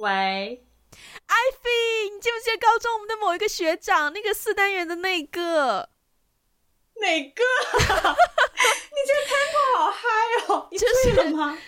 [0.00, 0.64] 喂，
[1.26, 5.90] 艾菲，你记不记得高中我们的某一个学长，那个四单元的那个？
[7.02, 7.42] 哪个？
[8.90, 10.08] 你这个 tempo 好嗨
[10.48, 10.68] 哦！
[10.70, 11.58] 你醉了吗？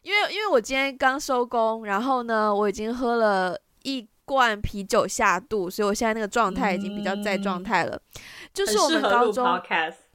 [0.00, 7.94] 因为因为我今天刚收工，然后呢，我已经喝了一罐啤酒下肚，所以我现在那个状态已经比较在状态了。
[8.14, 8.22] 嗯、
[8.54, 9.44] 就是我们高中，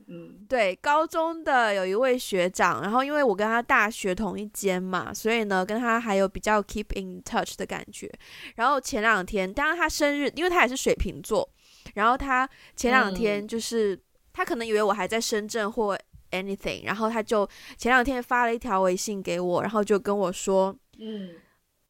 [0.08, 8.12] 嗯，对，高中的有一位学长，然后因为我跟他大学同一间嘛，所以呢，跟他还有比较 keep in touch 的感觉。
[8.56, 11.50] 然后前两天，当然他生日，因为他也是水瓶座，
[11.94, 13.96] 然后他前两天就是。
[13.96, 14.02] 嗯
[14.38, 15.98] 他可能以为我还在深圳或
[16.30, 17.44] anything，然后他就
[17.76, 21.32] 前两天发了一条微信给我，然后就跟我说，嗯，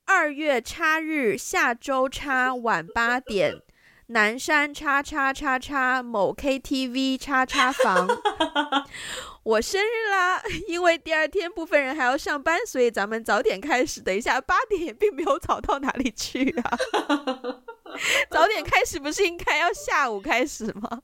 [0.05, 3.53] 二月差日下周差晚八点，
[4.09, 8.07] 南山叉叉叉叉某 KTV 叉叉房，
[9.43, 10.41] 我生日啦！
[10.69, 13.99] 因为第二天部分人还要上班，所以咱们早点开始。
[13.99, 16.77] 等一下八点也并没有早到哪里去啊，
[18.31, 21.01] 早点开始不是应该要下午开始吗？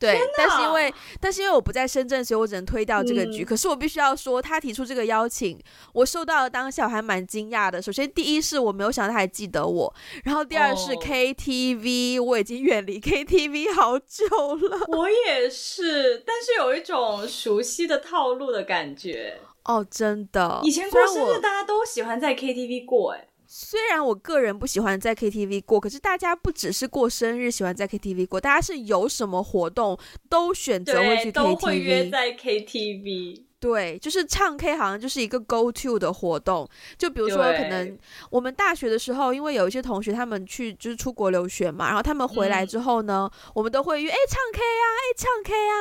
[0.00, 3.42] 对，但是因为但是因为我不在深圳，所以我只能推掉这个局。
[3.42, 5.60] 嗯、可是我必须要说，他提出这个邀请，
[5.92, 7.82] 我受到了当下我还蛮惊讶的。
[7.82, 14.86] 首先，第一是我没有想到他还记得我，然后第二是 KTV，、哦、我已经远离 KTV 好久了。
[14.88, 19.38] 我也是，但是有一种熟悉的套路的感觉。
[19.64, 23.26] 哦，真的，以前过生日大家都喜欢在 KTV 过，哎。
[23.52, 29.98] 虽然我个人不喜欢在 KTV 过，可是大家不只是过生日喜欢在 KTV 过，大家是有什么活动
[30.28, 33.42] 都选择会去 KTV，都会约在 KTV。
[33.60, 36.66] 对，就是唱 K 好像就是一个 go to 的活动。
[36.96, 37.98] 就比如说，可能
[38.30, 45.74] 我们大学的时候，因为有一些同学他们去就是出国留学嘛，然后他们回来之后呢，嗯、我们都会约哎唱 K 啊，哎唱 K 啊，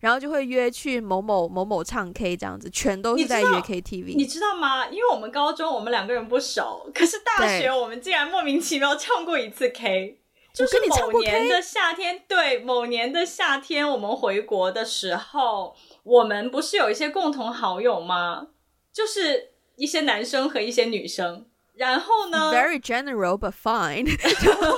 [0.00, 4.14] 然后就会约去某某某某唱 K 这样子，全都是在约 KTV 你。
[4.16, 4.86] 你知道吗？
[4.88, 10.18] 因为我们高中我们两个人不熟，可是大学我们竟然莫名其妙唱过一次 K，
[10.52, 15.74] 就是某年的夏天，对，某年的夏天我们回国的时候。
[16.02, 18.48] 我们不是有一些共同好友吗？
[18.92, 21.46] 就是一些男生和一些女生。
[21.74, 24.06] 然后呢？Very general but fine。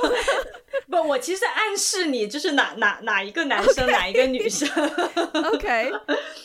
[0.88, 4.68] 不，我其实暗示你，就是哪哪哪一个男生.哪一个女生。
[5.52, 5.90] OK。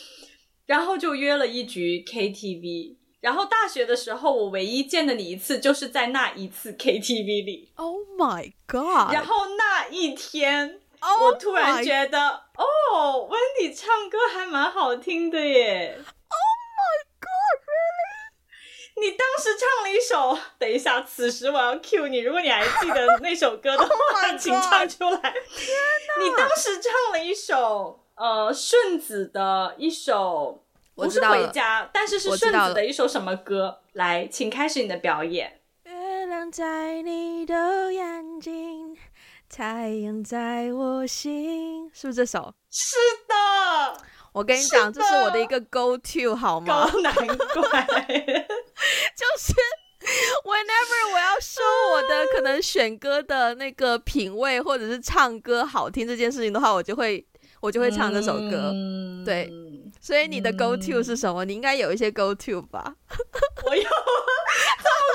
[0.66, 2.96] 然后就约了一局 KTV。
[3.20, 7.70] 然后大学的时候，我唯一见的你一次，就是在那一次 KTV 里。
[7.76, 9.12] Oh my god！
[9.14, 10.79] 然后那一天。
[11.02, 12.18] Oh、我突然觉得，
[12.56, 16.04] 哦，Wendy 唱歌还蛮好听的耶！Oh
[16.76, 19.00] my God，really？
[19.00, 25.20] 你当时唱了一首，等一下，此时我要 cue 你，如果你还记得那首歌的话， oh、请唱出来。
[25.20, 25.76] 天
[26.18, 26.22] 哪！
[26.22, 30.62] 你当时唱了一首，呃，顺子的一首，
[30.94, 33.80] 不是回家，但是是顺子的一首什么歌？
[33.94, 35.60] 来，请开始你的表演。
[35.84, 38.79] 月亮在你的眼睛。
[39.60, 42.54] 太阳在我心，是不是这首？
[42.70, 42.96] 是
[43.28, 46.90] 的，我跟你讲，这是我的一个 go to，好吗？
[47.02, 49.52] 难怪， 就是
[50.44, 51.62] whenever 我要说
[51.92, 57.22] 我的可能选歌的那个品味，或者是唱歌好听这件事情的话，我就会
[57.60, 58.70] 我就会唱这首歌。
[58.72, 59.52] 嗯、对，
[60.00, 61.44] 所以你的 go to 是什么？
[61.44, 62.94] 你应该有一些 go to 吧？
[63.66, 63.92] 我有，这么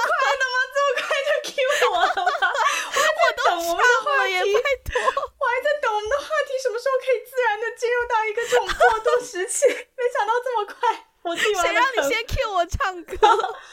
[0.06, 0.56] 快的吗？
[0.72, 1.58] 这么快就 cue
[1.92, 2.32] 我了吗？
[3.52, 11.06] 我们的话题， 我还在等我们的话题什么时候可以自然的进入到一个这种过渡时期，没想到这么快。
[11.24, 11.36] 我。
[11.36, 13.18] 谁让你先 cue 我唱歌？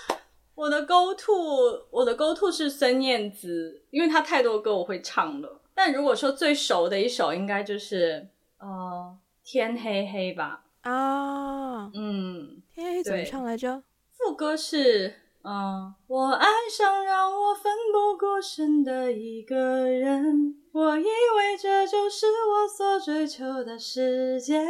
[0.55, 5.61] 我的 go to，我的 go to 是孙燕姿，因为她太多歌我会唱了。
[5.75, 10.65] 但如果说最熟的一首，应该就是呃天黑黑吧。
[10.83, 13.83] 啊，嗯，天黑黑怎么唱来着？
[14.17, 15.22] 副歌是。
[15.45, 19.57] 嗯，我爱上让我奋不顾身的一个
[19.89, 24.61] 人，我以为这就是我所追求的世界。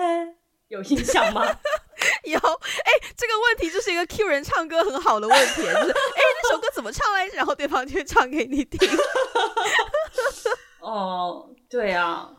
[0.69, 1.43] 有印象吗？
[2.25, 7.37] 有，哎、欸，这个问题就是一个 Q 人唱歌很好的问题，就是哎、欸，那首歌怎么唱来着？
[7.37, 8.89] 然后对方就唱给你听。
[10.81, 12.31] 哦，对啊，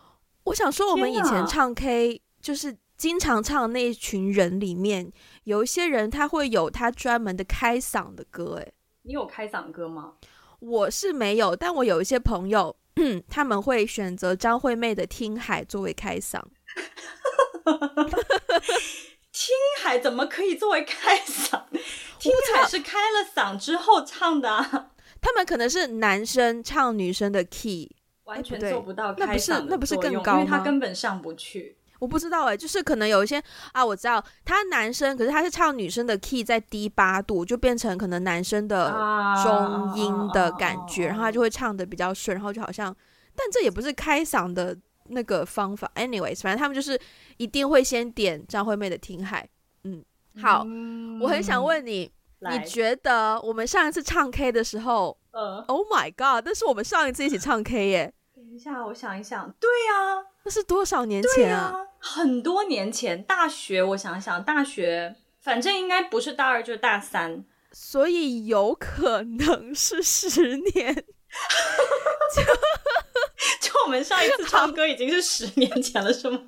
[0.45, 5.13] 我想说，我们以前唱 K 就是经常唱的那一群人里面。
[5.43, 8.73] 有一些人他会有他专门的开嗓的歌，诶，
[9.03, 10.13] 你有开嗓歌吗？
[10.59, 12.75] 我是没有，但我有一些朋友，
[13.29, 16.41] 他们会选择张惠妹的《听海》作为开嗓。
[19.33, 21.63] 听海怎么可以作为开嗓？
[22.19, 24.91] 听海是开了嗓之后唱的啊。
[25.19, 27.89] 他们可能是男生唱女生的 key，
[28.25, 30.39] 完全做不到开嗓的作用，那不是那不是更高吗？
[30.39, 31.77] 因为他根本上不去。
[32.03, 33.41] 我不知道哎、欸，就是可能有一些
[33.71, 38.91] 啊，我知道他男生，可是他是唱女生的 key 在低八度，就变成可能男生的
[39.41, 42.93] 中音的感觉，啊、然后他就会唱的比较顺，然后就好像，
[43.33, 45.89] 但这也不是开嗓的那个方法。
[45.95, 46.99] Anyways，反正他们就是
[47.37, 49.41] 一定会先点张惠妹的《听海》。
[49.85, 50.03] 嗯，
[50.41, 52.11] 好，嗯、我很想问你，
[52.41, 58.03] 你觉得我们上一次唱 K 的时候，呃，Oh my God，那是我们上一次一起唱 K 耶。
[58.07, 58.13] 等
[58.53, 61.73] 一下，我想一想，对呀、啊，那是多少年前啊？
[61.97, 70.93] 很多年前，大学，我想想，大学，反正应该不是大二就是大三，所以有可能是十年。
[72.35, 72.41] 就
[73.59, 76.43] 就我们上一次唱歌已经是十年前了，是吗？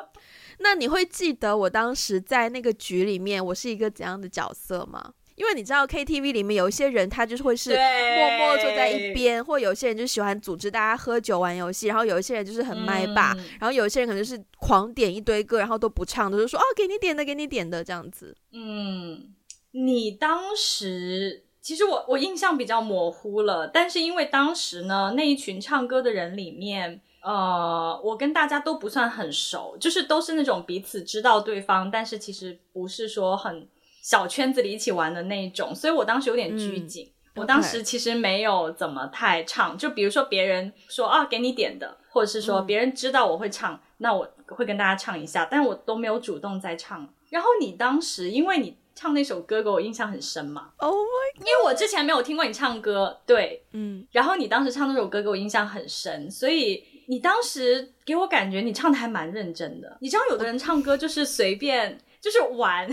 [0.60, 5.12] 那你会记得我当时在那个局里面，我是一个怎样的角色吗？
[5.34, 18.36] 因为你知道 KTV 里面有一些人，他就是会是默默坐在一边，对或有些人就喜欢组织大家喝酒玩游戏，然后有一些人就是很麦霸，嗯、然后有一些人可能就是狂点一堆歌，然后都不唱，都是说哦给你点的给你点的这样子。
[18.52, 19.32] 嗯，
[19.70, 33.66] 你当时其实我我印象比较模糊了，但是因为当时呢那一群唱歌的人里面，呃，我跟大家都不算很熟，就是都是那种彼此知道对方，但是其实不是说很。
[34.02, 37.06] 小圈子里一起玩的那一种，所以我当时有点拘谨。
[37.06, 47.08] 嗯、我当时其实没有怎么太唱就比如说别人说啊给你点的，或者是说别人知道我会唱，嗯、那我会跟大家唱一下，但我都没有主动在唱。
[47.30, 59.96] 然后你当时因为你唱那首歌给我印象很深嘛，Oh my God，因为我之前没有听过你唱歌，对，嗯，然后你当时唱那首歌给我印象很深，所以你当时给我感觉你唱的还蛮认真的。
[60.00, 62.86] 你知道有的人唱歌就是随便就是玩。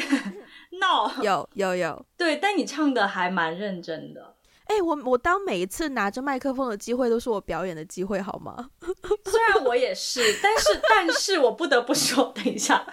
[0.80, 4.36] 闹 有有有，对，但你唱的还蛮认真的。
[4.66, 8.70] 哎、欸，我我当每一次拿着麦克风的机会都是我表演的机会，好吗？
[9.26, 12.86] 虽然我也是，但是但是我不得不说， 等一下，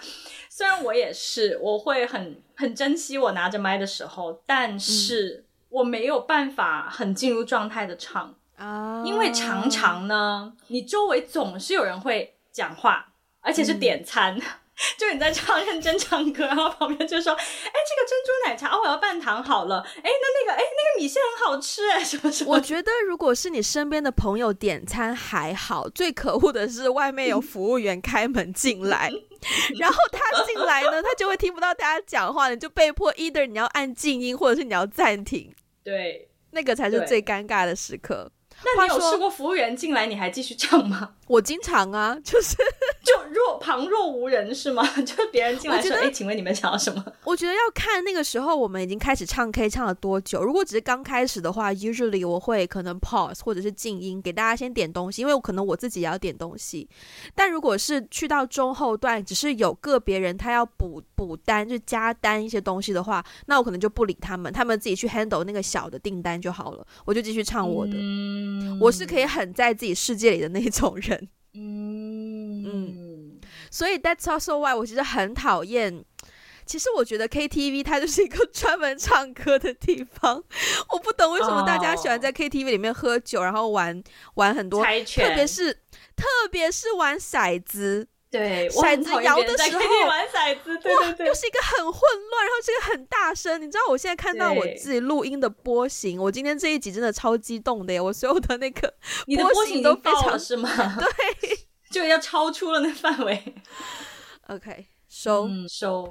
[0.49, 13.09] 虽然我也是，我会很很珍惜我拿着麦的时候，但是我没有办法很进入状态的唱啊，嗯、因为常常呢，你周围总是有人会讲话，
[13.43, 14.35] 而且是点餐。
[14.39, 14.43] 嗯
[14.99, 19.81] 就你在唱认真唱歌，然后旁边就说：“哎，这个珍珠奶茶哦，我要半糖好了。
[19.81, 29.11] 哎，那那个哎，那个米线很好吃哎，什么什么。”我觉得如果是你身边的朋友点餐还好，最可恶的是外面有服务员开门进来，
[29.81, 35.55] 然后他进来呢，他就会听不到大家讲话，你就被迫 either 你要按静音，或者是你要暂停。
[35.82, 38.31] 对，那个才是最尴尬的时刻。
[38.64, 41.14] 那你有试过服务员进来，你还继续唱吗？
[41.26, 42.56] 我经常啊，就是
[43.06, 44.85] 就若旁若无人是吗？
[45.06, 50.43] 就别人进来说：“哎，请问你们想要什么？”我觉得要看那个时候我们已经开始唱 K 唱了多久。
[50.43, 56.88] 如果只是刚开始的话，usually 我会可能 pause 或者是静音，给大家先点东西，因为我可能我自己也要点东西。
[57.35, 67.93] 但如果是去到中后段，只是有个别人他要补补单，就加单一些东西的话，那我可能就不理他们，他们自己去 handle 那个小的订单就好了，我就继续唱我的。
[67.94, 73.41] 嗯我是可以很在自己世界里的那种人，嗯嗯，
[73.71, 76.05] 所以 That's also why 我其实很讨厌。
[76.67, 80.43] 其实我觉得 KTV 它就是一个专门唱歌的地方，
[80.91, 84.03] 我不懂为什么大家喜欢在 KTV 里面喝酒，然后玩
[84.35, 85.73] 玩很多，特别是
[86.17, 88.09] 特别是玩骰子。
[88.29, 93.63] 对，骰子摇的时候，玩骰子，对对对，又是一个很混乱，然后是一个很大声。
[93.63, 98.01] 你知道我现在看到我自己录音的波形，我今天这一集真的超激动的耶！
[98.01, 98.93] 我所有的那个
[99.53, 100.69] 波形都非常是吗？
[100.99, 101.66] 对，
[101.96, 103.43] 就要超出了那范围。
[104.48, 106.06] OK，收嗯收。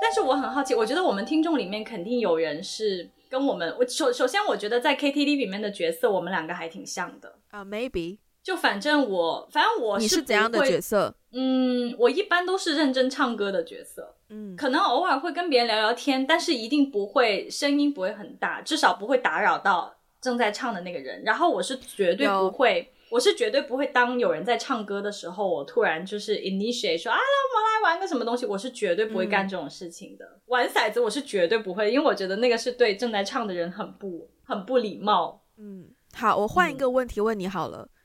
[0.00, 8.16] 但是我很好奇，我觉得我们听众里面肯定有人是跟我们，我首首先我觉得在 KTV 里面的角色，我们两个还挺像的啊，uh，maybe。
[8.42, 11.14] 就反正我，反正我是你是怎样的角色？
[11.32, 14.14] 嗯，我一般都是认真唱歌的角色。
[14.30, 21.22] 嗯，可能偶尔会跟别人聊聊天，但是一定不会声音不会很大，至少不会打扰到正在唱的那个人。
[21.22, 30.24] 然后我是绝对不会，有我是绝对不会当有人在唱歌的时候，我突然就是 initiate 说啊，来我们来玩个什么东西，我是绝对不会干这种事情的。
[30.24, 35.42] 嗯、玩骰子我是绝对不会，因为我觉得那个是对正在唱的人很不很不礼貌。
[35.56, 37.82] 嗯，好，我换一个问题问你好了。
[37.82, 37.97] 嗯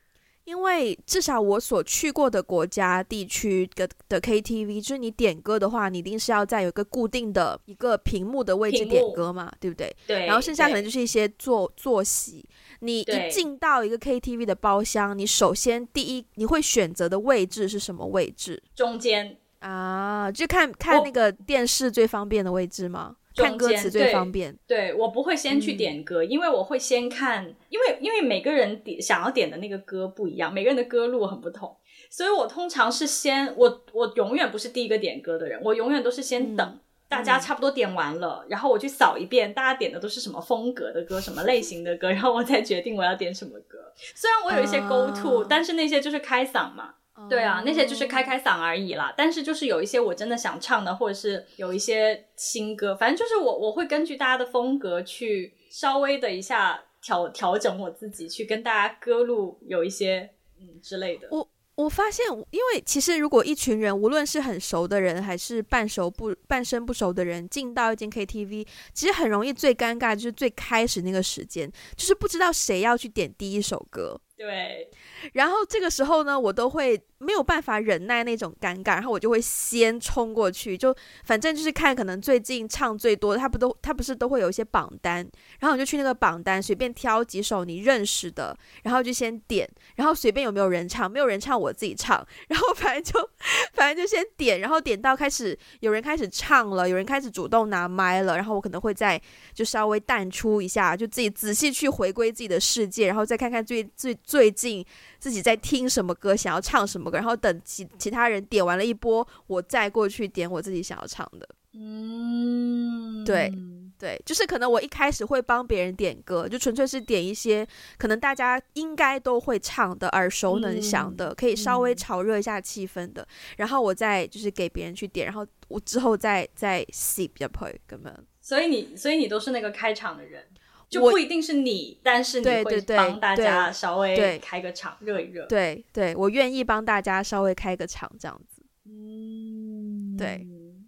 [0.45, 9.95] 因为至少我所去过的国家地区的的 KTV，就是你点歌的话，你一定是要在有一个固定的一个屏幕的位置点歌嘛，对不对？
[10.05, 10.25] 对。
[10.25, 12.45] 然后剩下可能就是一些坐坐席。
[12.79, 18.61] 你一进到一个 KTV 的包厢，你首先第一你会选择的位置是什么位置？
[18.75, 23.15] 中间啊，就看看那个电视最方便的位置吗？
[23.35, 24.57] 看歌词最方便。
[24.67, 31.75] 对，对，我不会先去点歌，嗯、因为我会先看，因为因为每个人点想要点的那个歌不一样，每个人的歌路很不同，
[32.09, 36.67] 所以我通常是先我我永远不是第一个点歌的人，我永远都是先等。
[36.67, 43.77] 嗯大家差不多点完了，嗯、然后我去扫一遍，大家点的都是什么风格的歌，什么类型的歌，然后我再决定我要点什么歌。
[44.15, 46.95] 虽然我有一些 go to，、uh, 但是那些就是开嗓嘛。
[47.15, 49.13] Uh, 对啊，那些就是开开嗓而已啦。
[49.15, 60.27] 但是就是有一些我真的想唱的，或者是有一些新歌，反正就是我我会根据大家的风格去稍微的一下调调整我自己，去跟大家歌路有一些
[60.59, 61.27] 嗯之类的。
[61.29, 74.19] 我我发现，因为其实如果一群人，无论是很熟的人，还是半熟不半生不熟的人，进到一间 KTV，其实很容易最尴尬就是最开始那个时间，就是不知道谁要去点第一首歌。
[74.35, 74.89] 对，
[75.31, 85.17] 然后这个时候呢，我都会没有办法忍耐那种尴尬，然后我就会先冲过去，就反正就是看可能最近唱最多的，他不都他不是都会有一些榜单，
[85.59, 93.29] 然后我就去那个榜单随便挑几首你认识的，然后就先点，然后随便有没有人唱，没有人唱我自己唱，然后反正就
[93.73, 99.21] 反正就先点，然后点到开始有人开始唱了，有人开始主动拿麦了，然后我可能会再
[99.53, 104.17] 就稍微淡出一下，就自己仔细去回归自己的世界，然后再看看最最。
[104.23, 104.83] 最近
[105.23, 111.47] 自己在听什么歌，想要唱什么歌，然后等其其他人点完了一波，我再过去点我自己想要唱的。
[111.71, 113.49] 嗯，对
[113.97, 117.65] 对，就是可能我一开始会帮别人点歌，就纯粹是点一些
[117.97, 123.27] 可能大家应该都会唱的、耳熟能详的，嗯、可以稍微炒热一下气氛的，嗯、
[123.59, 128.25] 然后我再就是给别人去点，然后我之后再再 skip 入去咁样。
[128.41, 130.43] 所以你所以你都是那个开场的人。
[130.93, 135.45] 就不一定是你，但是你会帮大家稍微开个场，热一热。
[135.47, 138.61] 对对，我愿意帮大家稍微开个场，这样子。
[138.85, 140.45] 嗯，对，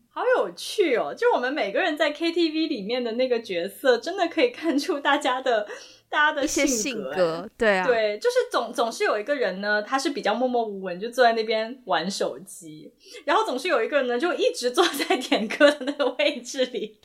[0.10, 1.14] 好有趣哦！
[1.14, 5.68] 就我们每个人在 KTV 里面的那个角色，真的可以看出大家的
[6.10, 7.50] 大家的性格，性格。
[7.58, 12.94] 对啊，对，就是总总是有一个人呢，他是比较默默无闻，就坐在那边玩手机，
[13.26, 17.00] 然后总是有一个人呢，就一直坐在点歌的那个位置里。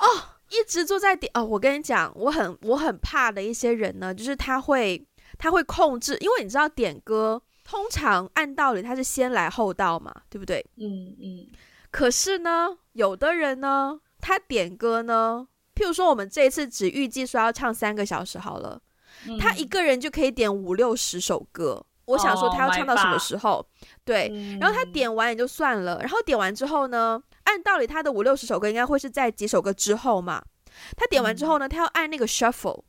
[0.00, 0.33] 哦。
[0.50, 5.04] 一直坐在点哦，我跟你讲，我很我很怕的一些人呢，就是他会
[5.38, 10.64] 他会控制，因为你知道点歌通常按道理他是先来后到嘛，对不对？
[10.76, 11.16] 嗯嗯。
[11.20, 11.46] 嗯，
[11.90, 18.80] 可是呢，有的人呢，他点歌呢，譬如说我们这一次只预计说要唱三个小时好了，
[19.26, 21.84] 嗯、他一个人就可以点五六十首歌。
[22.06, 23.58] 我想说他要唱到什么时候？
[23.58, 23.66] 哦、
[24.04, 27.20] 对，嗯、然后他点完也就算了，然后点完之后呢？
[27.44, 30.42] 按道理，他的五六十首歌应该会是在几首歌之后嘛？
[30.96, 32.82] 他点完之后呢，他要按那个 shuffle，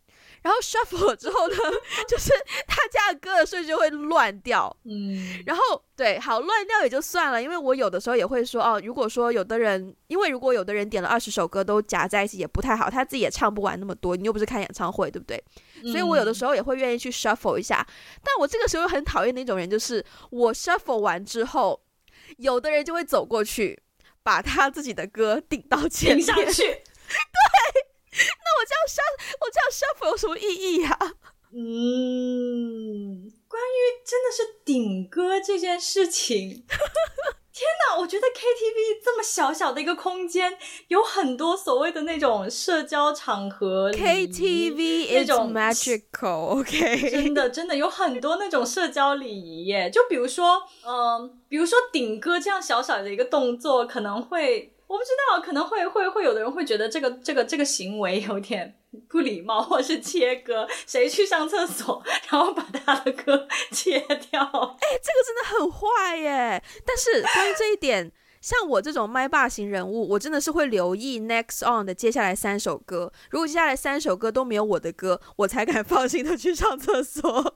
[0.45, 1.55] 然后 shuffle 了之后呢，
[2.07, 2.29] 就是
[2.67, 4.71] 大家的歌的顺序就会乱掉。
[4.83, 15.43] 嗯，然后对，好乱掉也就算了，因为我有的时候也会说哦，如果说有的人，因为如果有的人点了二十首歌都夹在一起也不太好，他自己也唱不完那么多，你又不是开演唱会，对不对？
[15.91, 17.83] 所以我有的时候也会愿意去 shuffle 一下，
[18.23, 21.81] 但我这个时候很讨厌的一种人，就是我 shuffle 完之后，
[22.37, 23.81] 有的人就会走过去。
[24.21, 26.73] 把他自己的歌顶到前面顶上去，对，
[28.43, 30.97] 那我这样 shuffle，我这样 shuffle 有什么意义呀？
[31.57, 36.65] 嗯，关于真的是顶歌这件事情。
[37.53, 37.97] 天哪！
[37.97, 40.57] 我觉得 KTV 这么小小的一个空间，
[40.89, 43.89] 有很多所谓的那种社交场合。
[43.93, 47.09] KTV 那种 magical，OK？
[47.09, 49.89] 真的，真的有很多那种社交礼仪耶。
[49.89, 54.74] 就比如说，嗯、呃，比如说顶歌这样小小的一个动作，可能会。
[54.87, 60.67] 我不知道，可能会会会有的人会觉得这个这个这个行为有点不礼貌，或是切割。
[60.85, 64.41] 谁去上厕所，然后把他的歌 切掉？
[64.41, 66.63] 哎，这个真的很坏耶！
[66.85, 68.11] 但是关于这一点。
[68.45, 73.11] 像我这种麦霸型人物，我真的是会留意 next on 的接下来三首歌。
[73.31, 77.27] 如果接下来三首歌都没有我的歌，我才敢 放心的去上厕所。
[77.27, 77.51] 啊，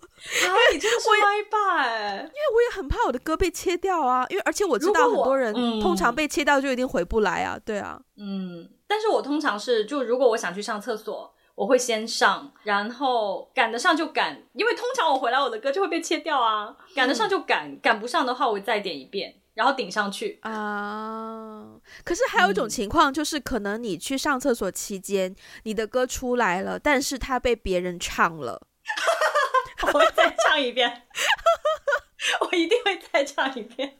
[0.73, 2.15] 你真的是麦霸哎！
[2.15, 7.55] 因为我也很怕我的歌被切掉啊，因为而且我知道很多人通常被切掉就一定回不来啊。
[7.63, 16.75] 对啊，嗯，但是我通常是就如果我想去上厕所，我会先上，然后赶得上就赶，因为通常我回来我的歌就会被切掉啊。
[16.95, 19.35] 赶得上就赶，赶不上的话我再点一遍。
[19.53, 21.65] 然后顶上去啊！
[22.03, 28.61] 可是还有一种情况，就是可能你去上厕所期间，嗯、你的歌出来了，但是它被别人唱了。
[29.93, 31.07] 我会再唱一遍，
[32.41, 33.97] 我一定会再唱一遍。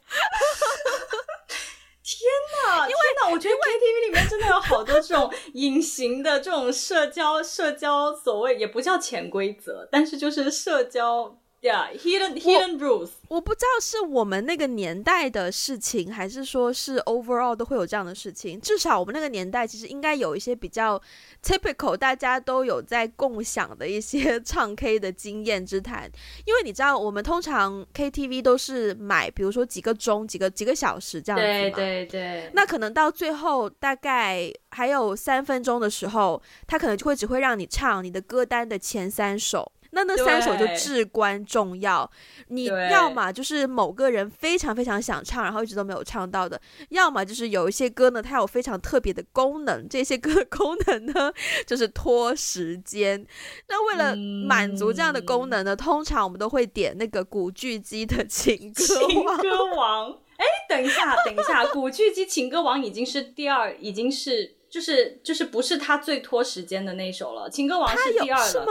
[2.02, 2.18] 天
[2.64, 2.88] 哪！
[2.88, 11.38] 因为呢，我觉得 KTV 里面真的有好多这种隐形的这种社交社交，所谓也不叫潜规则，但是就是社交。
[11.62, 13.10] Yeah，Hidden Hidden Rules。
[13.28, 18.58] 我不知道是我们那个年代的事情，还是说是 overall 都会有这样的事情。
[18.58, 21.00] 至少我们那个年代其实应该有一些比较
[21.44, 26.10] typical，大家都有在共享的一些唱 K 的经验之谈。
[26.46, 31.50] 因为你知道，我们通常 KTV 都是买，比如说几个钟、几个几个小时这样子嘛。
[31.50, 32.50] 对对对。
[32.54, 39.70] 那可能到最后大概还有三分钟的时候，他可能就会只会让你唱你的歌单的前三首。
[40.04, 42.10] 那那三首就至关重要，
[42.48, 46.56] 你要么就是某个人非常非常想唱，然后一直都没有唱到的；
[46.90, 51.32] 要么就是有一些歌呢，它有非常特别的功能，这些歌的 功能呢
[51.66, 53.26] 就是拖时间。
[53.68, 59.08] 那为了满足这样的功能呢，嗯、通常我们都会点那个古巨基的情歌王。
[59.08, 68.66] 情歌王，哎，等一下，等一下，古巨基情歌王已经是第二，已经是就是就是不是他最拖时间的那首了，情歌王是第二了，是吗？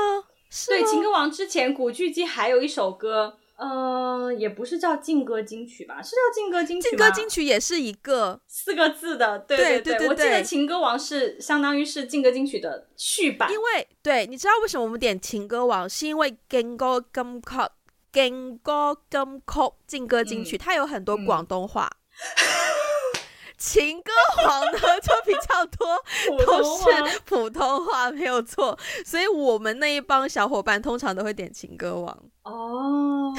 [0.67, 6.01] 对，情歌王之前古巨基还有一首歌，呃，也不是叫劲歌金曲吧？
[6.01, 6.89] 是叫劲歌金曲吗？
[6.89, 13.51] 劲歌金曲也是一个四个字的，对对对，对对对，我记得情歌王是相当于是劲歌金曲的续版。
[13.51, 15.87] 因为对，你知道为什么我们点情歌王？
[15.87, 17.77] 是因为劲歌金曲、
[18.11, 21.85] 劲歌金曲、劲歌金曲，它有很多广东话。
[21.85, 22.48] 嗯嗯
[23.59, 24.11] 情歌
[24.47, 26.01] 王呢，就比较多
[26.45, 32.23] 都是普通话，没有错，所以我们那一帮小伙伴通常都会点情歌王。
[32.43, 33.33] 哦，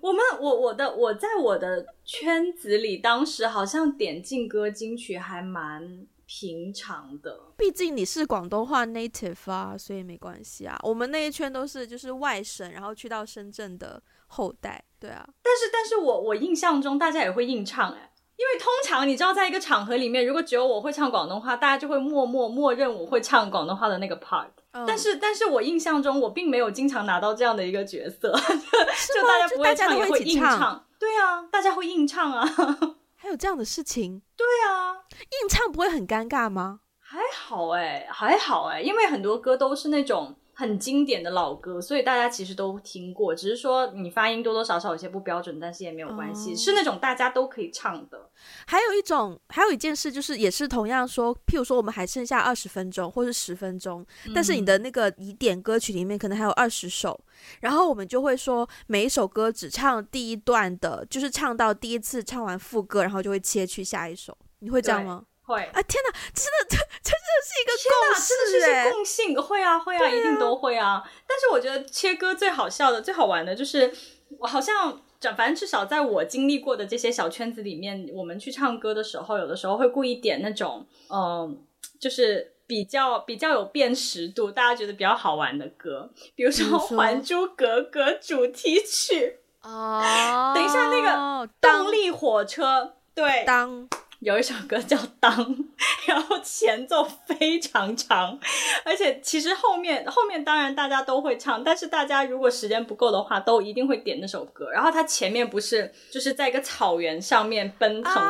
[0.00, 7.52] 我们我我的我在我的圈子里，当时好像点劲歌金曲还蛮平常的。
[7.56, 10.78] 毕竟你是广东话 native 啊，所以没关系啊。
[10.84, 15.28] 我们那一圈都是就是外省，然后去到深圳的后代，对啊。
[15.42, 18.09] 但是，但是我我印象中大家也会硬唱哎。
[18.40, 24.46] 因为通常你知道，在一个场合里面，如果只有我会唱广东话，大家就会默默默认我会唱广东话的那个 part。
[24.72, 28.32] 嗯、但是，但是我印象中，我并没有经常拿到这样的一个角色，
[29.14, 30.86] 就大家不会唱也会硬唱。
[30.98, 32.48] 对啊，大家会硬唱啊，
[33.14, 34.22] 还有这样的事情？
[34.34, 34.94] 对啊，
[35.42, 36.80] 硬唱不会很尴尬吗？
[36.98, 40.34] 还好哎，还好哎，因为很多歌都是那种。
[40.60, 48.28] 很经典的老歌，所以大家其实都听过，只是说你发音多多少少有些不标准，但是也没有关系，嗯、是那种大家都可以唱的。
[48.66, 57.18] 还有一种，还有一件事，就是也是同样说，譬如说我们还剩下二十分钟或是十分钟，嗯、但是你的那个疑点歌曲里面可能还有二十首，
[57.60, 65.24] 然后我们就会说每一首歌只唱第一段的，就是唱到第一次唱完副歌，然后就会切去下一首，你会这样吗？
[65.50, 65.82] 会啊！
[65.82, 69.42] 天哪，真的，这真的是一个共识，真的是是共性。
[69.42, 71.02] 会啊，会啊，啊一定都会啊。
[71.26, 73.92] 但是我觉得切歌最好笑的、最好玩的就是，
[74.38, 75.02] 我好像
[75.36, 81.58] 反正至少在我经历过的这些小圈子里面，我们去唱歌的时候，有的时候会故意点那种，嗯，
[81.98, 90.52] 就是比较比较有辨识度，大家觉得比较好玩的歌，比如说《还珠格格》主题曲哦。
[90.54, 93.88] 等一下，那个动力火车，对，当。
[94.20, 95.32] 有一首歌叫《当》，
[96.06, 98.38] 然后前奏非常长，
[98.84, 104.70] 而且其实后面后面当然大家都会唱，但是大家如果时间不够的话，都一定会点那首歌。
[104.70, 108.20] 然后它前面不是就是在一个草原上面奔腾啊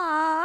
[0.00, 0.44] 啊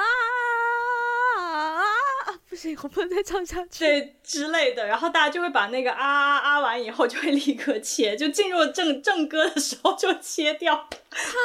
[2.25, 2.35] 啊！
[2.49, 3.85] 不行，我不能再唱下去。
[3.85, 10.75] 对之类的，然后大家就会把那个啊啊啊完以后就会立刻切，就进入正正歌的时候就切掉，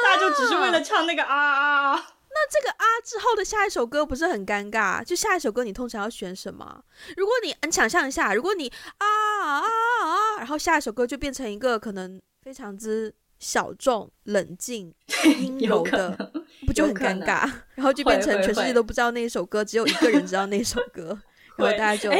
[0.03, 2.07] 大家就只是为了唱那个啊啊啊。
[2.33, 5.03] 那这个啊之后的下一首歌不是很尴尬？
[5.03, 6.83] 就下一首歌你通常要选什么？
[7.17, 14.93] 如果你你想象一下，如果你啊啊啊，然后下一首歌就变成一个可能非常之小众、冷静、
[15.39, 16.31] 阴柔的，
[16.65, 17.51] 不就很尴尬？
[17.75, 21.19] 然后就变成全世界都不知道那一首歌，只有一个人知道那首歌，
[21.57, 22.19] 然后大家就哎。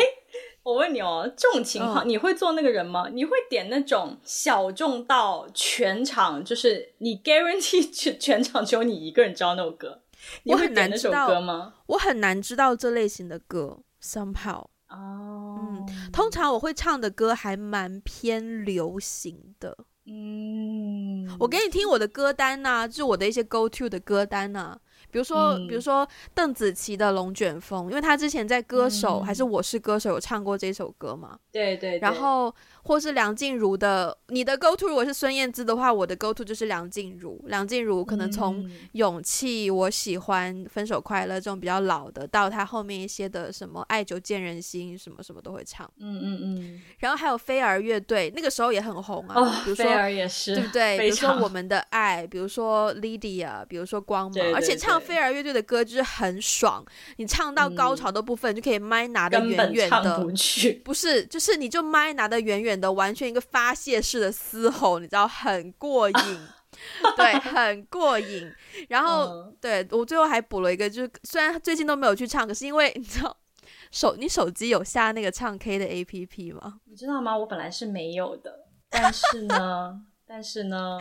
[0.64, 3.10] 我问你哦，这种情况、哦、你会做那个人吗？
[3.12, 10.01] 你会点那种小众到全场，就是你 guarantee 全全场只有你一个人知道那首歌？
[10.44, 11.74] 你会点那首歌吗？
[11.88, 14.66] 我很难知道这类型的歌，somehow。
[14.90, 19.78] 哦，嗯，通常我会唱的歌还蛮偏流行的。
[20.06, 24.80] 嗯，我给你听我的歌单呐、啊，就我的一些 go to 的歌单呐、啊。
[25.12, 31.38] 比如说，嗯、比如说邓紫棋的《龙卷风》，因为她之前在《歌手》嗯、还是《我是歌手》有唱过这首歌嘛。
[31.52, 32.00] 对，对对。
[32.00, 37.44] 然后，或是梁静茹的，你的 go to 如果是孙燕姿的话，我的 go to 就是梁静茹。
[37.48, 45.86] 梁静茹可能从《勇气》、《我喜欢》、《分手快乐》这种比较老的，到她后面一些的什么《爱久见人心》什么什么都会唱。
[46.00, 46.82] 嗯嗯嗯。
[47.00, 49.36] 然后还有飞儿乐队，那个时候也很红啊。
[49.36, 51.00] 哦，比如说飞儿也是，对不对？
[51.00, 55.01] 比如说我们的爱，比如说 Lydia，比如说光芒，对对对，而且唱。
[55.02, 56.86] 飞儿乐队的歌就是很爽，
[57.18, 60.74] 你唱到高潮的部分就可以麦拿得远远的，不去。
[60.86, 66.16] 不是，就是你就麦拿得远远的，完全一个发泄式的嘶吼，你知道很过瘾，
[67.18, 68.52] 对，很过瘾。
[68.90, 73.36] 然后，嗯、对我最后还补了一个，就是虽然最近都没有去唱，可是因为你知道
[73.92, 76.80] 手你手机有下那个唱 K 的 APP 吗？
[76.86, 77.38] 你知道吗？
[77.38, 80.02] 我本来是没有的，但是呢。
[80.34, 80.98] 但是呢，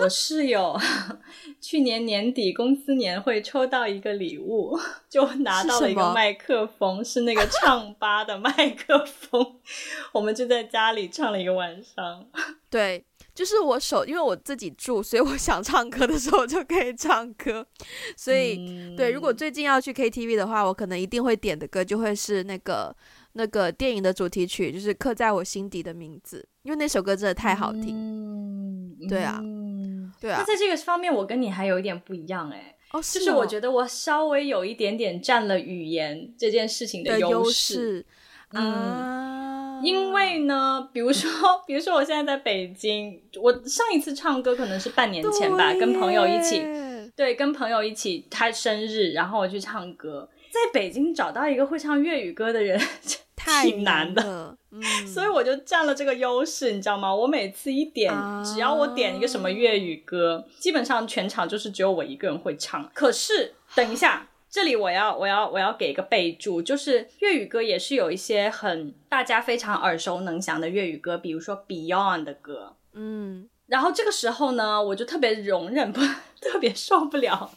[0.00, 0.74] 我室友
[1.60, 9.60] 去年年底公司年会抽到一个礼物，就拿到了一个麦克风，是，是那个唱吧的麦克风，
[10.12, 12.26] 我们就在家里唱了一个晚上。
[12.70, 17.66] 对，就是我手，因为我自己住，所以我想唱歌的时候就可以唱歌。
[18.16, 22.96] 所以，嗯、对，如果最近要去 KTV 的话，我可能一定会点的歌就会是那个。
[23.34, 27.96] 那个电影的主题曲就是刻在我心底的名字，因为那首歌真的太好听。
[27.96, 29.40] 嗯，对啊，
[30.20, 30.38] 对啊。
[30.38, 32.76] 那在这个方面，我跟你还有一点不一样哎。
[32.92, 33.18] 哦，是。
[33.18, 38.04] 就是我觉得我稍微有一点点占了语言这件事情的优势。
[38.52, 41.30] 嗯，因为呢，比如说，
[41.66, 46.60] 比如说我现在在北京，我上一次唱歌可能是半年前吧，跟朋友一起，
[47.14, 50.28] 对，跟朋友一起他生日，然后我去唱歌。
[50.50, 52.76] 在北京找到一个会唱粤语歌的人
[53.62, 57.14] 挺难的，嗯， 所以我就占了这个优势，你知道吗？
[57.14, 62.90] 我每次一点，啊、只要我点一个什么粤语歌，基本上全场就是只有我一个人会唱。
[62.94, 76.00] 可是等一下，这里我要我要我要给一个备注，就是粤语歌也是有一些很大家非常耳熟能详的粤语歌，比如说 Beyond 的歌，嗯，然后这个时候呢，我就特别容忍不，
[76.40, 77.50] 特别受不了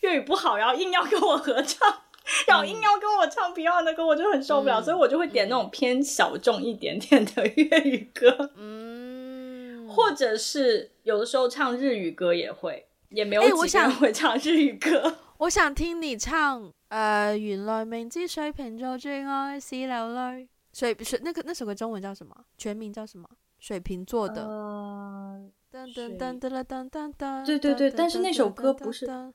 [0.00, 2.03] 粤语不好，然后硬要跟我合唱。
[2.48, 14.90] 然后硬要跟我唱 Beyond 的歌，我就很受不了，嗯、所以我就会点那种偏小众一点点的粤语歌，嗯，或者是有的时候唱日语歌也会，也没有几个人会唱日语歌。
[14.90, 22.34] 欸、我，想我想听你唱，呃，原来明知水瓶座最爱是流泪，水水那个那首歌中文叫什么？
[22.56, 23.28] 全名叫什么？
[23.58, 24.46] 水瓶座的。
[24.46, 27.44] 呃，噔噔噔噔噔噔噔。
[27.44, 29.06] 对对对，但是那首歌不是。
[29.06, 29.32] 等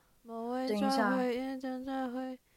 [0.76, 1.16] 一下。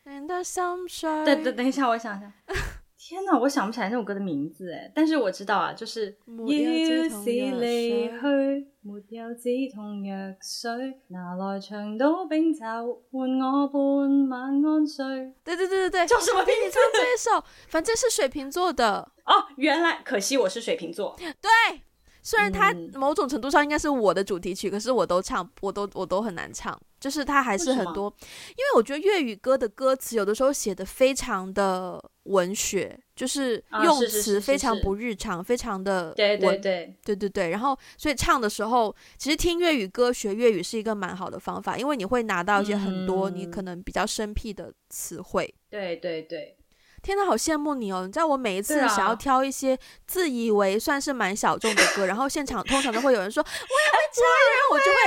[0.04, 2.32] 对对，等一下，我想想。
[3.06, 6.18] 天哪，我想不起来那首歌的名字哎，但是我知道啊，就是。
[6.26, 7.20] 要是
[7.60, 10.72] 离去，没有止痛药水，
[11.10, 15.06] 拿来长岛冰茶换我半晚安睡。
[15.44, 16.64] 对对对对对，叫什么名字？
[16.66, 19.12] 你唱这一首，反正是水瓶座的。
[19.26, 21.16] 哦，原来，可惜我是水瓶座。
[21.18, 21.82] 对。
[22.26, 26.80] 虽然它某种程度上应该是我的主题曲，嗯、可是我都唱，我都我都很难唱。
[27.04, 28.16] 就是它还是很多，为
[28.52, 37.50] 因为我觉得粤语歌的歌词有的时候写的非常的文学，就是用词非常不日常，啊、非常的对对对对对对。
[37.50, 45.54] 然后所以唱的时候，其实听粤语歌学粤语是一个蛮好的方法，因为你会拿到一些很多你可能比较生僻的词汇。
[45.54, 46.56] 嗯、对对对。
[47.02, 48.06] 天呐，好羡慕你哦！
[48.06, 54.24] 你知道我每一次想要挑一些自以为算是蛮小众的歌，啊、然后现场通常都会有人说 我也会唱，
[54.54, 54.98] 然后我就会，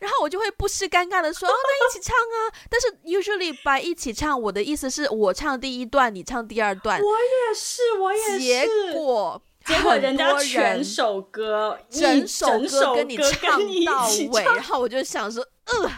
[0.00, 2.36] 然后我就会不失尴尬的说哦，那一起唱啊！
[2.70, 7.00] 但是 usually by 一起唱，我的意思是我唱第一段，你唱第二段。
[7.00, 8.38] 我也是，我也是。
[8.38, 15.90] 结果结果人家全首歌，整首歌跟你唱到尾，然后我就想说，呃，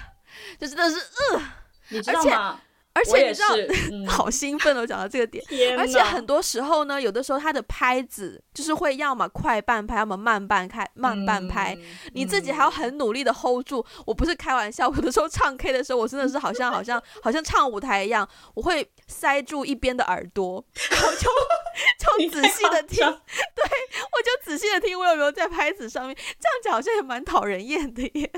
[0.60, 0.96] 就真的是
[1.32, 1.42] 呃，
[1.90, 2.60] 你知道吗？
[2.98, 3.48] 而且你知道，
[3.92, 4.84] 嗯、 好兴奋哦！
[4.84, 5.44] 讲到这个点，
[5.78, 11.82] 而且很多时候呢，有的时候它的拍子就是会要么快半拍，要么慢半拍，慢半拍，嗯、
[12.12, 13.80] 你自己还要很努力的 hold 住。
[13.96, 21.28] 嗯、我不是开玩笑，有的时候唱 K 的时候，我真的是好像好像好像唱舞台一样，我会塞住一边的耳朵，然后就
[22.18, 26.16] 就仔细的听，对，我就仔细的听我有没有在拍子上面。
[26.16, 28.30] 这样讲好像也蛮讨人厌的耶。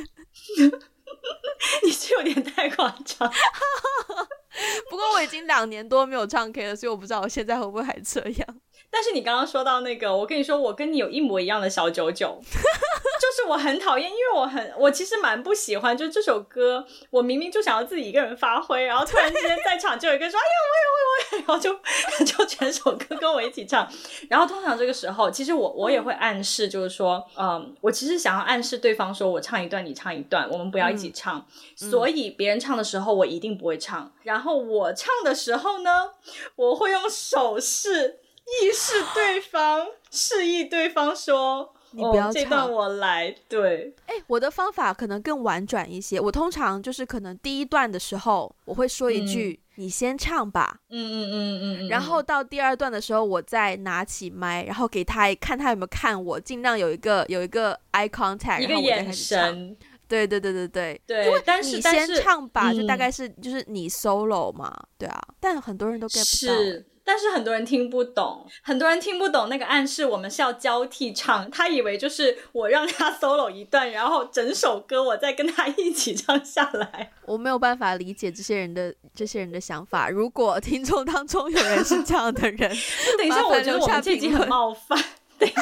[1.85, 3.31] 你是有点太夸张。
[4.91, 8.61] 不过我已经两年多没有唱 K 了，所以我不知道我现在会不会还这样。
[8.91, 21.73] 但是你刚刚说到那个，我跟你说，我跟你有一模一样的小九九， 就是我很讨厌，因为我很，我其实蛮不喜欢，就这首歌，我明明就想要自己一个人发挥，然后突然之间在场就有一个说，哎呀，我也会，我也会，然后就
[22.27, 23.89] 就全首歌跟我一起唱。
[24.29, 31.47] 然后通常这个时候，其实我我也会暗示，就是说，嗯，我其实想要暗示对方说，我唱一段，你唱一段，我们不要一起唱。
[31.81, 34.13] 嗯、所以别人唱的时候，我一定不会唱。
[34.25, 36.11] 然后我唱的时候呢，
[36.57, 38.20] 我会用手势。
[38.63, 46.19] 意示对方，示意对方说：“你不要唱，这段我来。”对，哎，我的方法可能更婉转一些。
[46.21, 51.89] 我通常就是可能第一段的时候，我会说一句：“嗯、你先唱吧。”嗯嗯嗯嗯嗯。
[51.89, 59.77] 然后到第二段的时候，我再拿起麦，然后给他看他有没有看我，尽量有一个有一个 eye contact，一个眼神。
[60.09, 66.53] 对对对对对对，因为但是你先唱吧，就大概是、嗯、就是你 solo 嘛，对啊，但很多人都 get 不到。
[66.59, 77.13] 是，但是很多人听不懂，很多人听不懂那个暗示，我们是要交替唱，他以为就是我让他 solo 一段，然后整首歌我再跟他一起唱下来。
[77.27, 80.09] 我没有办法理解这些人的这些人的想法。
[80.09, 82.59] 如果听众当中有人是这样的人，
[83.19, 85.03] 等一下，我觉得我们这集很冒犯。
[85.39, 85.53] 对。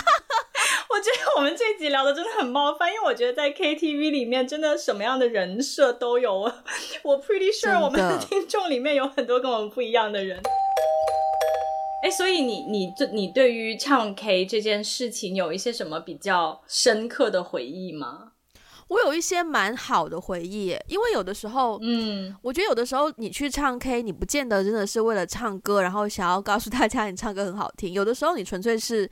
[0.90, 6.50] 我觉得我们这集聊的真的很冒犯，因为我觉得在 KTV 里面真的什么样的人设都有。
[7.02, 10.40] 我 pretty sure 我们的听众里面有很多跟我们不一样的人。
[12.02, 18.32] 哎，所以你你这你对于唱 K 这件事情有一些什么比较深刻的回忆吗？
[18.88, 27.92] 我有一些蛮好的回忆，因为有的时候，嗯，我觉得有的时候你去唱 K，你不见得真的是为了唱歌，然后想要告诉大家你唱歌很好听。
[27.92, 29.10] 有的时候你纯粹是。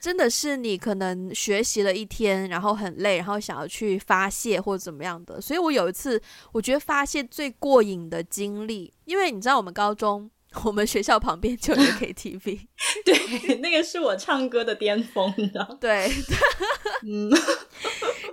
[0.00, 5.40] 真的是你可能学习了一天，然后很累，然后想要去发泄或者怎么样的。
[5.40, 6.20] 所以我有一次，
[6.52, 10.30] 我觉得发泄最过瘾的经历，因为你知道我们高中，
[10.64, 12.60] 我们学校旁边就有 KTV，
[13.04, 16.10] 对，那个是我唱歌的巅峰的，对，
[17.06, 17.30] 嗯。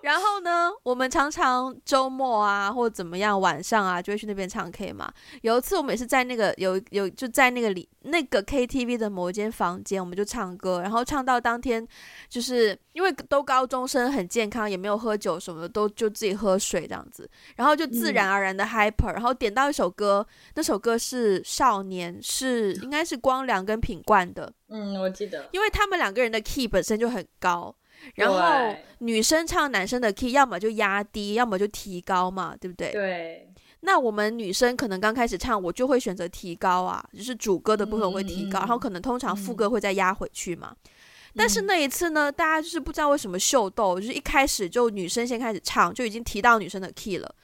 [0.02, 5.12] 然后呢，我们常常周末啊，或者怎么样，晚上啊，就会去那边唱 K 嘛。
[5.42, 11.86] 有一次，我们也是在那个有有就在那个里那个 KTV 的某一间房间，我们就唱歌，然后唱到当天，
[12.30, 20.24] 就是因为都高中生，很健康，也没有喝酒什么的，都就自己喝水这样子，然后就自然而然的 hyper，然后点到一首歌，
[20.54, 24.52] 那首歌是《少年》，是应该是光良跟品冠的。
[24.70, 27.76] 嗯，我记得，因为他们两个人的 key 本身就很高。
[28.16, 32.92] 然后女生唱男生的 key，要么就压低，要么就提高嘛，对不对？
[32.92, 33.50] 对。
[33.82, 40.76] 那我们女生可能刚开始唱，我就会选择提高啊，就是主歌的部分会提高，嗯、然后可能通常副歌会再压回去嘛。
[40.84, 47.36] 嗯、但是那一次呢，大家就是不知道为什么秀逗，就是一开始就女生先开始唱，就已经提到女生的 key 了。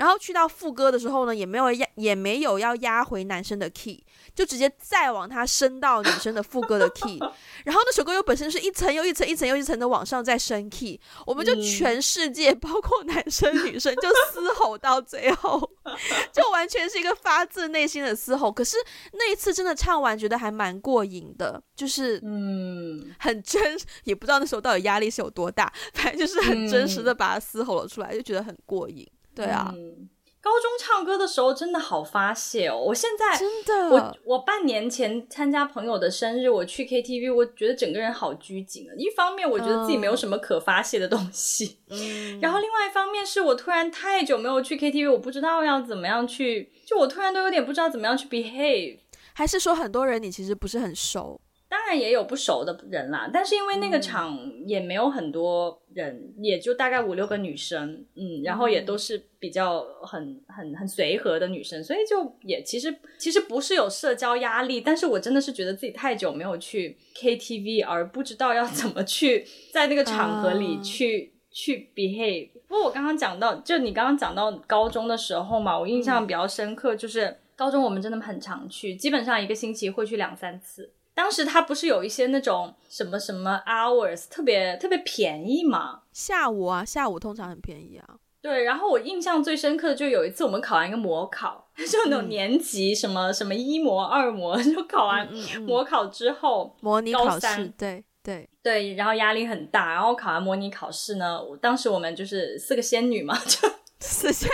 [0.00, 4.02] 然后去到副歌的时候呢，也没有压，也没有要压回男生的 key，
[4.34, 7.18] 就直接再往它升到女生的副歌的 key。
[7.66, 15.70] 然后那首歌又本身是一层又一层、一层又一层的往上再升 key，我们就全世界、嗯、包括男生女生就嘶吼到最后，
[16.32, 18.50] 就完全是一个发自内心的嘶吼。
[18.50, 18.78] 可是
[19.12, 29.06] 那一次真的唱完，觉得还蛮过瘾的，就是嗯，很真，也不知道那时候到底压力是有多大，反正就是很真实的把它嘶吼了出来，就觉得很过瘾。
[29.44, 30.08] 对啊、嗯，
[30.40, 32.78] 高中唱歌的时候真的好发泄哦！
[32.78, 38.92] 我现在真的，我我半年前参加朋友的生日，我去 KTV，我觉得整个人好拘谨啊。
[38.96, 48.98] 一方面我觉得自己没有什么可发泄的东西， 嗯，然后另外一方面是我突然太久没有去 KTV，我不知道要怎么样去，就我突然都有点不知道怎么样去 behave，
[49.34, 51.40] 还是说很多人你其实不是很熟？
[51.70, 72.50] 当然也有不熟的人啦，但是因为那个场也没有很多人，嗯、也就大概五六个女生，嗯，然后也都是比较很很很随和的女生，所以就也其实其实不是有社交压力，但是我真的是觉得自己太久没有去 KTV，而不知道要怎么去在那个场合里去、啊、去 behave。
[72.66, 80.90] 不过我刚刚讲到，就你刚刚讲到高中的时候嘛，我印象比较深刻，就是高中我们真的很常去，基本上一个星期会去两三次。
[81.20, 86.00] 当时他不是有一些那种什么什么 hours 特别特别便宜嘛？
[86.14, 88.16] 下午啊，下午通常很便宜啊。
[88.40, 95.28] 对，然后我印象最深刻的就有一次我们考完一个模考， 就那种年级什么、嗯、什么一模二模， 就考完
[95.60, 104.48] 模考之后，模拟考试，对对对，然后压力很大，然后考完模拟考试呢，我当时我们就是四个仙女嘛，就四下。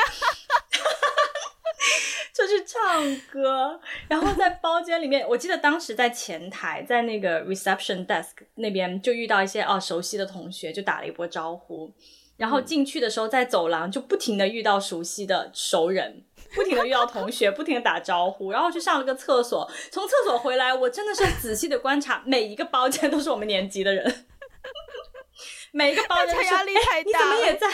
[2.76, 11.92] 唱歌，然后在包间里面，我记得当时在前台，在那个 reception desk 那边就遇到一些哦熟悉的同学，就打了一波招呼。
[12.36, 16.22] 然后进去的时候，在走廊就不停的遇到熟悉的熟人，
[16.54, 18.52] 不停的 遇到同学，不停的打招呼。
[18.52, 24.26] 然后去上了个厕所，从厕所回来，我真的是仔细的观察每一个包间都是我们年级的人，
[25.72, 27.68] 每一个包间压力太大，你怎么也在？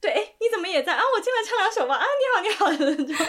[0.00, 1.02] 对，哎，你怎么也在啊？
[1.16, 1.96] 我进来唱两首吧。
[1.96, 2.06] 啊，
[2.40, 3.26] 你好，你好，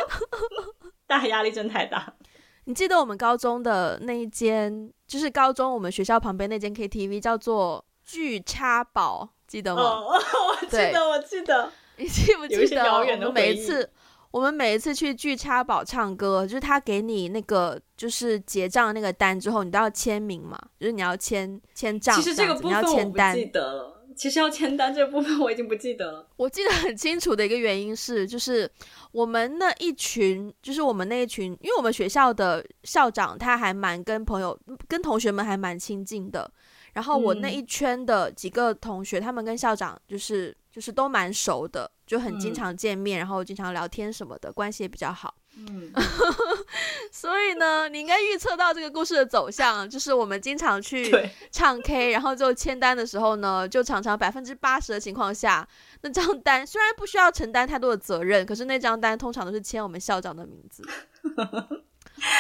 [1.09, 2.13] 大压力真太大。
[2.65, 9.81] 你记得我们高中的那一间，就是高中我们学校旁边那间 KTV 叫做巨插宝，记得吗？
[9.81, 11.71] 哦， 我记得，我记得。
[11.97, 12.83] 你记不记得？
[12.93, 13.89] 我们每一次，
[14.29, 22.15] 我们每一次去巨插宝唱歌，就是他给你那个就是结账那个单之后，你都要签名嘛，就是你要签签账。
[22.15, 23.98] 其实这个部分我不记得了。
[24.19, 26.27] 其实要签单这部分我已经不记得了。
[26.35, 28.69] 我记得很清楚的一个原因是，就是
[29.13, 36.51] 我们那一群，就是我们那一群，因为我们学校的校长他还蛮跟朋友、跟同学们还蛮亲近的。
[36.91, 41.89] 然后我那一圈的几个同学，嗯、他们跟校长就是就是都蛮熟的。
[42.05, 45.33] 就很经常见面，嗯、然后经常聊天什么的，关系也比较好。
[45.57, 45.91] 嗯，
[47.11, 51.11] 所以呢，你应该预测到这个故事的走向，就是我们经常去
[51.51, 55.67] 唱 K，然后就签单的时候呢，就常常百分之八十的情况下，
[56.01, 60.83] 那张单虽然不需要承担太多的责任，可是那张单通常都是签我们校长的名字。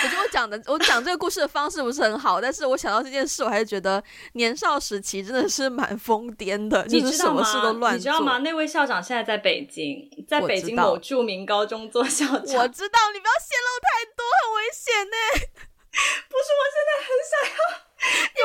[0.03, 7.95] 我觉得我讲的，我讲这个故事的方式不是很好，但是我想到这件事，我还是觉得年少时期真的是蛮疯癫的，就是什么事都乱。
[7.95, 8.39] 你知道吗？
[8.39, 12.61] 那位校长现在在北京，在北京某著名高中做校长。
[12.61, 15.15] 我知道，你不要泄露太多，很危险呢。
[16.29, 17.59] 不是，我现在很想要，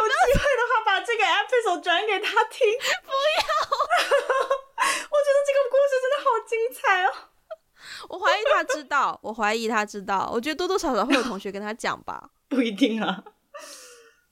[0.00, 2.66] 有机会的话把这个 episode 转给他听。
[3.04, 3.46] 不要，
[4.88, 7.12] 我觉得这个故事真的好精彩哦。
[8.08, 10.30] 我怀疑他知道，我怀疑他知道。
[10.32, 13.22] 我觉得多多少少会有同学跟他讲吧， 不一定啊。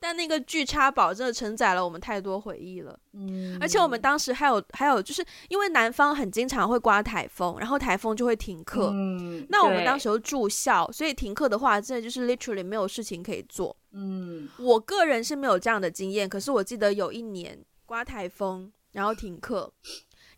[0.00, 2.98] 但那个巨差宝真的承载了我们太多回忆了。
[3.12, 8.90] 嗯，而且我们当时还有还有，就是因为南方很经常会刮台风，然后台风就会停课。
[8.92, 13.76] 嗯，那我们当时又住校，所以停课的话，真的就是 literally 没有事情可以做。
[13.92, 19.72] 嗯，我个人是没有这样的经验，可是我记得有一年刮台风，然后停课。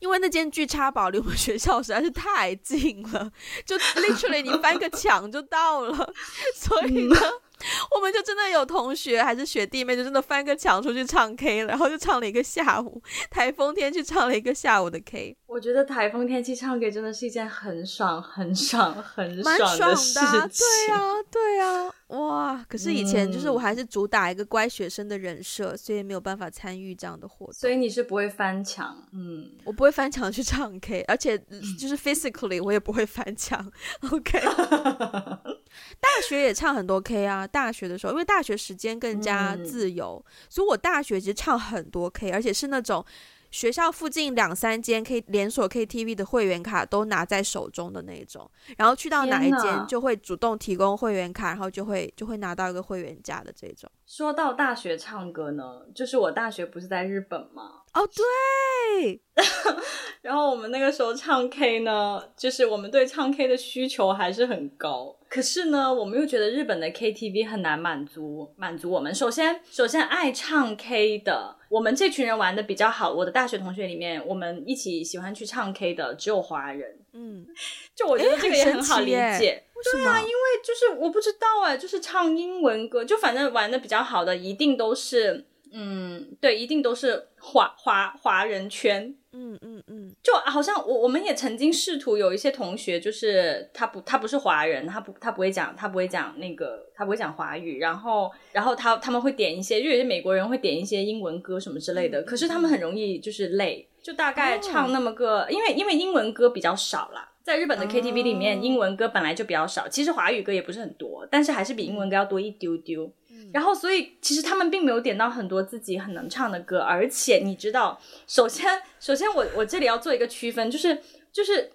[0.05, 3.33] 因为那间巨差宝离我们学校实在是太近了，
[3.65, 6.13] 就 literally 你翻个墙就到了，
[6.55, 7.17] 所以呢。
[7.95, 13.03] 我们就真的有同学还是学弟妹，就真的翻个墙出去唱 K 了，然后就唱了一个下午。
[13.31, 15.37] 台风天去唱了一个下午的 K。
[15.47, 20.23] 我觉得台风天气唱 K 真的是一件很爽、很爽、很爽的事情。
[20.23, 22.67] 蛮爽的啊，对啊，对啊，哇！
[22.69, 27.53] 可是以前就是我还是主打一个乖学生的人设，所以没有办法参与这样的活动。
[27.53, 31.39] 所以你是不会翻墙，嗯，我不会翻墙去唱 K，而且
[31.79, 33.71] 就是 physically 我也不会翻墙。
[34.11, 34.43] OK。
[36.01, 43.05] 大学也唱很多 K 啊，大学的时候，因为大学时间更加自由，嗯、所以我大学其实唱很多 K，而且是那种
[43.51, 53.89] 学校附近两三间 K 连锁 KTV 的会员卡都拿在手中的那种，然后去到哪一间就会主动提供会员卡，然后就会就会拿到一个会员价的这种。
[54.07, 57.83] 说到大学唱歌呢，就是我大学不是在日本吗？
[57.95, 59.23] 哦，对。
[60.21, 65.15] 然后我们那个时候唱 K 呢，就是我们对唱 K 的需求还是很高。
[65.35, 69.13] 可是呢，我们又觉得日本的 KTV 很难满足满足我们。
[69.13, 73.13] 首先，首先爱唱 K 的，我们这群人玩的比较好。
[73.13, 77.01] 我的大学同学里面，我们一起喜欢去唱 K 的只有华人。
[77.15, 77.45] 嗯，
[77.97, 79.65] 就我觉得这个也很好理解。
[79.93, 85.47] 对啊，因为就是我不知道哎，就是唱英文歌，就反正玩的比较好的，一定都是。
[85.77, 89.15] 嗯，对，一定都是华华华人圈。
[89.37, 113.13] 嗯嗯嗯，就好像我我们也曾经试图有一些同学，就是他不他不是华人，他不他不会讲他不会讲那个他不会讲华语，然后然后他他们会点一些，就有些美国人会点一些英文歌什么之类的，可是他们很容易就是累，就大概唱那么个，哦、因为因为英文歌比较少啦，在日本的 KTV 里面，英文歌本来就比较少，其实华语歌也不是很多，但是还是比英文歌要多一丢丢。
[113.53, 121.01] 然后，所以其实他们并没有点到很多自己很能唱的歌，而且你知道，首先，首先我我这里要做一个区分，就是
[121.33, 121.71] 就是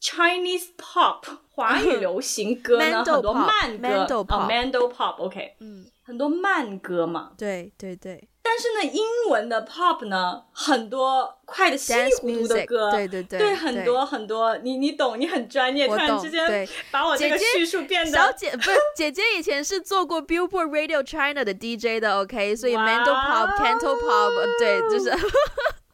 [0.00, 3.88] Chinese pop 华语流行歌呢， 很多慢歌
[4.28, 8.28] 啊，Mando pop，OK，嗯，很多慢歌嘛，对对对。
[8.42, 25.10] 但是呢，英文的 pop 呢，很多快的稀里糊涂的歌，对对对，对很多很多，你你懂，你很专业，突然之间把我这个叙述变得小姐不是姐姐以前是做过 Billboard Radio China 的 DJ 的，OK，所以 Mando pop、Canto pop，对，就是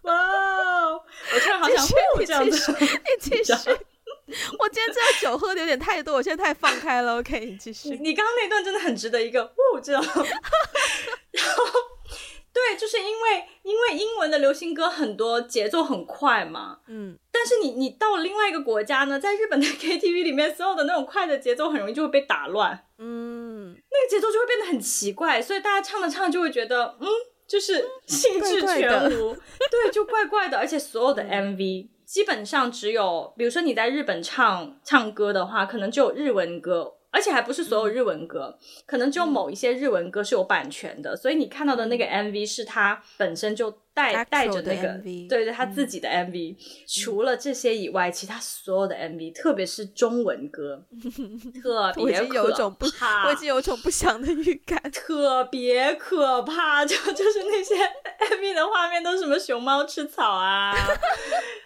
[0.03, 1.03] 哇哦，
[1.35, 2.87] 我突然好想呼这样子，你
[3.21, 3.53] 继续，
[4.59, 11.96] 我今天这个酒喝的有点太多，我现在太放开了，OK，你继续，你刚刚那段真的很值得一个呼这样， 然后。
[12.57, 27.07] 对，就是因为因为英文的流行歌很多节奏很快嘛，嗯，但是你你到了另外一个国家呢，在日本的 KTV 里面，所有的那种快的节奏很容易就会被打乱，嗯，那个节奏就会变得很奇怪，所以大家唱着唱着就会觉得，嗯，
[27.47, 29.41] 就是兴致全无， 嗯、
[29.71, 36.95] 对，就怪怪的，而且所有的 MV 基本上只有，比如说你在日本唱唱歌的话，可能只有日文歌。
[37.17, 46.53] 而且还不是所有日文歌，嗯、可能只有某一些日文歌是有版权的，嗯、所以你看到的那个 MV 是他本身就带带着那个，对对，他自己的 MV。
[46.53, 50.85] 嗯、除了这些以外，其他所有的 MV，特别是中文歌，
[51.63, 52.03] 特别可怕。
[52.03, 52.85] 我已经有种不，
[53.27, 56.85] 我已经有种不祥的预感， 特别可怕。
[56.85, 57.75] 就 就是那些
[58.37, 60.77] MV 的画面都是什么熊猫吃草啊。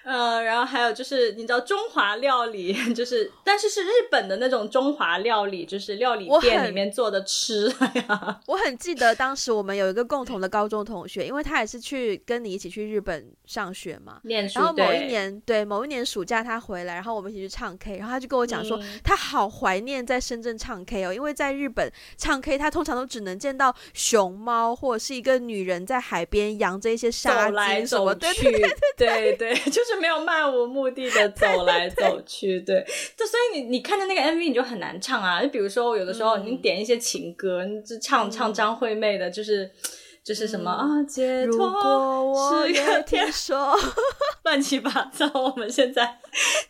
[0.02, 8.40] 呃，然后还有就是，你知道中华料理， 就是但是是日本的那种中华料理，就是料理店里面做的吃呀。
[8.48, 14.58] 我很记得当时我们有一个共同的高中同学，因为他也是去跟你一起去日本上学嘛，念书。
[14.58, 29.90] 然后某一年，对，对某一年暑假他回来，然后我们一起去唱 K，然后他就跟我讲说，嗯、他好怀念在深圳唱 K 哦，因为在日本唱 K，他通常都只能见到熊猫或者是一个女人在海边扬着一些沙走来走去，对对对对，对，对， 就是。
[30.00, 32.84] 是没有漫无目的的走来走去，对，
[33.16, 35.42] 就所以你你看着那个 MV 你就很难唱啊。
[35.42, 39.70] 就比如说有的时候你点一些情歌，你就唱唱张惠妹的，就是
[40.24, 42.34] 就是什么啊，解脱
[42.66, 43.76] 是个天说，
[44.44, 45.30] 乱七八糟。
[45.34, 46.18] 我们现在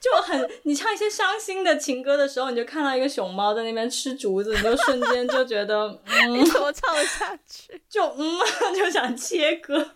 [0.00, 7.80] 就很，你唱一些伤心的情歌的时候，你就看到一个熊猫在那边吃竹子，你就瞬间就觉得， 嗯，你怎么唱得下去？
[7.88, 8.38] 就嗯，
[8.74, 9.90] 就想切歌。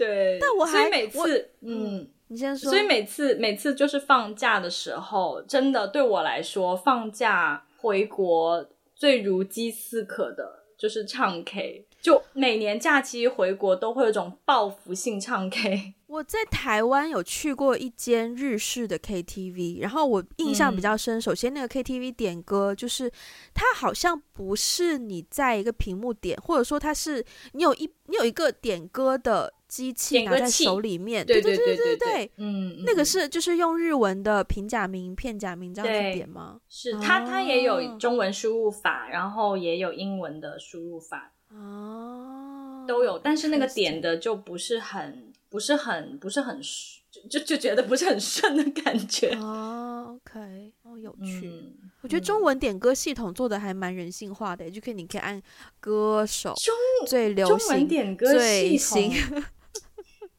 [0.00, 2.70] 对，但我还每次，我嗯，你先说。
[2.70, 11.86] 所以每次每次就是放假的时候，真的对我来说，放假回国最如饥似渴的就是唱 K。
[12.00, 15.92] 就每年假期回国都会有种报复性唱 K。
[16.08, 21.18] 我在台湾有去过一间日式的 KTV，然后我印象比较深。
[21.18, 23.12] 嗯、首先，那个 KTV 点歌就是
[23.52, 27.22] 它好像不是你在一个屏幕点，或者说它是
[27.52, 31.24] 你有一你有一个点歌的机器拿在手里面。
[31.24, 36.60] 对对对对对，嗯，那个是就是用日文的平假名、片假名这样子点吗？
[36.68, 41.32] 是它，它也有中文输入法，然后也有英文的输入法。
[41.54, 45.30] 哦，都有，但是那个点的就不是很。
[45.50, 46.60] 不是很不是很
[47.10, 50.16] 就就就觉得不是很顺的感觉哦。
[50.24, 51.48] OK，哦，有趣。
[51.48, 55.42] 嗯、我觉得中文点歌系统做的还蛮人性化的，嗯、就可以你可以按
[55.80, 56.72] 歌手中
[57.08, 59.42] 最流行中文点歌系统，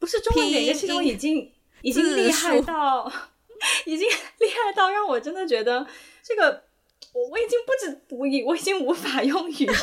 [0.01, 1.49] 不是中文点歌系统已经
[1.81, 3.09] 已经厉害到
[3.85, 5.87] 已经厉害到让我真的觉得
[6.21, 6.63] 这个。
[7.13, 9.73] 我我已经不止不已，我已经无法用语言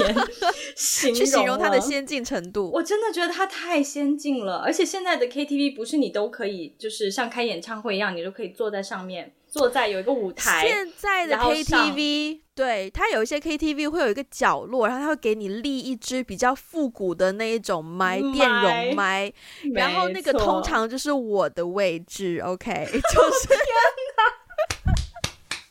[0.75, 2.71] 形容去形容它的先进程度。
[2.73, 10.67] 我真的觉得它太先进了，而且现在的 KTV 不是你都可以，就是像开演唱会一样，你都可以坐在上面，坐在有一个舞台。
[10.67, 19.33] 现在的 KTV，对，它有一些 KTV 会有一个角落，然后它会给你立一支比较复古的那一种麦，电容麦，
[19.75, 23.49] 然后那个通常就是我的位置，OK， 就是。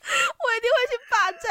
[0.09, 0.77] 我一定会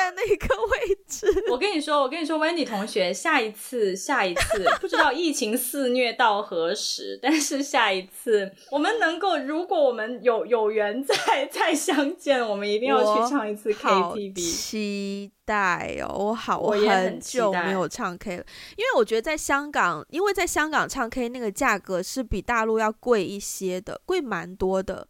[0.06, 1.44] 去霸占那个位置。
[1.50, 14.34] 我跟你说，我跟你说，Wendy 同学，下一次，下一次，不知道疫情肆虐到何时，但是下一次，我们能够，如果我们有有缘再再相见，我们一定要去唱一次 KTV。
[14.34, 18.44] 期待哦，我好，我很久没有唱 K 了，
[18.76, 25.08] 因为我觉得在香港，因为在香港唱 K 那个价格是比大陆要贵一些的，贵蛮多的。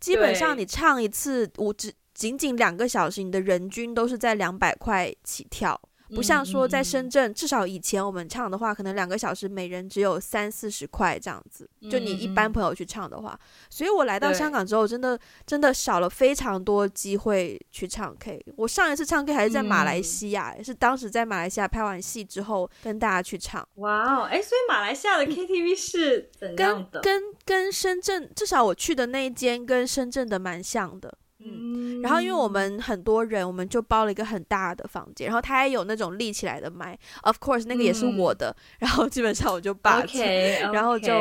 [0.00, 1.92] 基本上你唱一次，我只。
[2.22, 5.80] 仅仅两个小时，你的人均都是在两百块起跳，
[6.14, 11.68] 不像说在深圳，嗯、至少以前我们唱的话，可能两个小时每人只有三四十块这样子。
[11.90, 18.40] 就你一般朋友去唱的话，嗯、所以我来到香港之后，真的真的少了非常多机会去唱 K。
[18.54, 23.66] 我上一次唱 K 还是在马来西亚，嗯、是当时在马来西亚拍完戏之后跟大家去唱。
[23.76, 27.00] 哇哦，哎，所以马来西亚的 KTV 是怎样的？
[27.00, 31.12] 跟跟跟深圳，至少我去的那一间跟深圳的蛮像的。
[31.44, 41.12] 嗯，然后因为我们很多人，我们就包了一个很大的房间，然后他也有那种立起来的麦，of course 那个也是我的，嗯、然后基本上我就霸气，okay, okay, 然后就，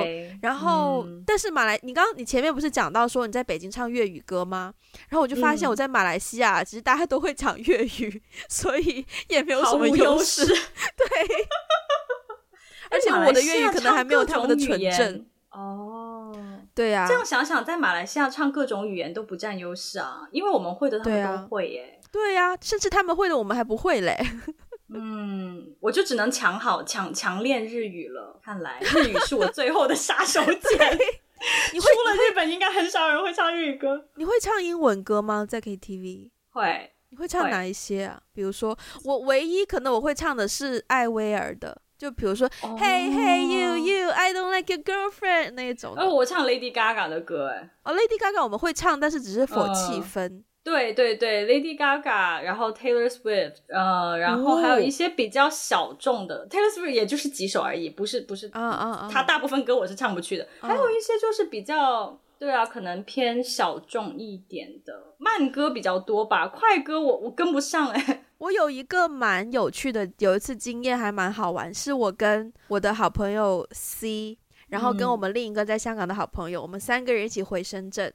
[0.41, 4.73] 然后、嗯、但是马来，你刚刚你前面不是讲到说你在北京唱粤语歌吗？
[5.09, 10.55] 然后我就发现我在马来西亚，其实大家都会讲粤语， 所以也没有什么优势，对，
[12.91, 16.10] 而且我的粤语可能还没有他们的纯正哦。
[16.73, 21.99] 对呀、啊，这样想想，在马来西亚唱各种语言都不占优势啊，因为我们会的他们都会耶。
[22.11, 24.17] 对呀、啊啊，甚至他们会的我们还不会嘞。
[24.93, 28.39] 嗯，我就只能强好强强练日语了。
[28.43, 30.51] 看来日语是我最后的杀手锏。
[31.73, 34.05] 你会除了日本，应该很少人会唱日语歌。
[34.15, 35.45] 你会唱英文歌吗？
[35.47, 36.91] 在 KTV 会。
[37.09, 38.21] 你会唱哪一些啊？
[38.31, 41.81] 比如说，我唯一可能我会唱的是艾薇儿的。
[42.01, 42.49] 就比如说
[42.79, 45.93] ，Hey Hey You You，I don't like your girlfriend 那一种。
[45.95, 47.69] 哦，我唱 Lady Gaga 的歌，哎。
[47.83, 50.21] 哦，Lady Gaga 我们会唱，但是只是 for 气氛。
[50.23, 58.49] 呃、对对对，Lady Gaga，然后 Taylor Swift，呃，然后还有一些比较小众的、哦、Taylor Swift，也就是几首而已，不是不是。
[58.51, 59.09] 啊啊啊！
[59.13, 60.43] 他大部分歌我是唱不去的。
[60.43, 60.67] Uh, uh, uh.
[60.69, 68.23] 还有一些就是比较，对啊，可能偏小众一点的慢歌比较多吧，快歌我我跟不上哎。
[68.39, 74.35] 我有一个蛮有趣的，有一次经验还蛮好玩，是我跟我的好朋友 C，
[74.69, 78.11] 然后跟我们另一个在香港的好朋友，嗯、我们三个人一起回深圳。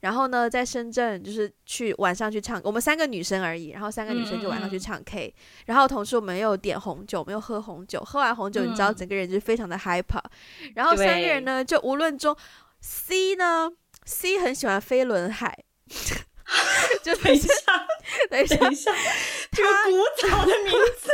[0.00, 3.68] 然后呢，在深圳就是去晚上去唱，我们三个女生而已。
[3.68, 5.34] 然后三个女生就晚上去唱 K，、嗯、
[5.66, 8.00] 然后同时我们又点红酒，我们又喝红酒。
[8.00, 10.22] 喝完红酒，你知道整个人就非常的 hyper、
[10.62, 10.72] 嗯。
[10.74, 12.36] 然后三个人呢，就无论中
[12.80, 13.70] C 呢
[14.04, 15.64] ，C 很喜欢飞轮海。
[17.02, 17.52] 就等一下，
[18.30, 18.90] 等一下，等一下，
[19.52, 21.10] 这个古早的名字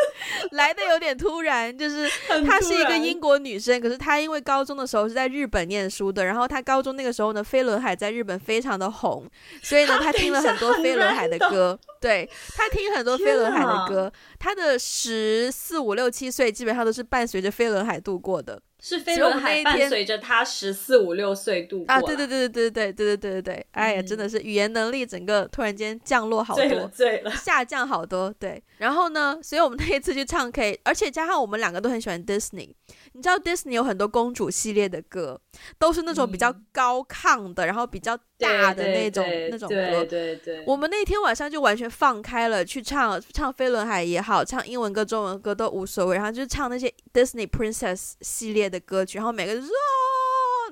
[0.55, 1.77] 来的有点突然。
[1.77, 2.09] 就是
[2.47, 9.29] 她是一个英国女生，可是她因为高中的时候是在日本念书的，然后她高中那个时候呢，飞轮海在日本非常的红，
[9.61, 11.79] 所以呢，她听了很多飞轮海的歌。
[12.01, 18.61] 对，她听很多飞轮海的歌，她的十四五六七岁基本上都是伴随着飞轮海度过的。
[18.87, 22.03] 是飞轮海伴随着他十四五六岁度过啊！
[22.03, 23.67] 对对对对对对对对对对对！
[23.71, 28.31] 哎呀，真的是语言能力整个突然间降落好多，醉了醉了， 下降好多。
[28.39, 32.75] 对，然后呢，所以我们那一次去唱 K，而且加上我们两个都很喜欢 Disney。
[33.17, 35.41] 你知道 Disney 有很多公主系列的歌，
[35.79, 39.75] 都是那种比较高亢的，嗯、然后比较大的那种对对对那种歌。
[39.75, 40.65] 对对对。
[40.67, 49.63] 我们那天晚上就完全放开了，去唱唱飞轮海也好，唱英文歌、中文歌都无所谓，然后就唱那些 Disney Princess 系列的歌曲，然后每个人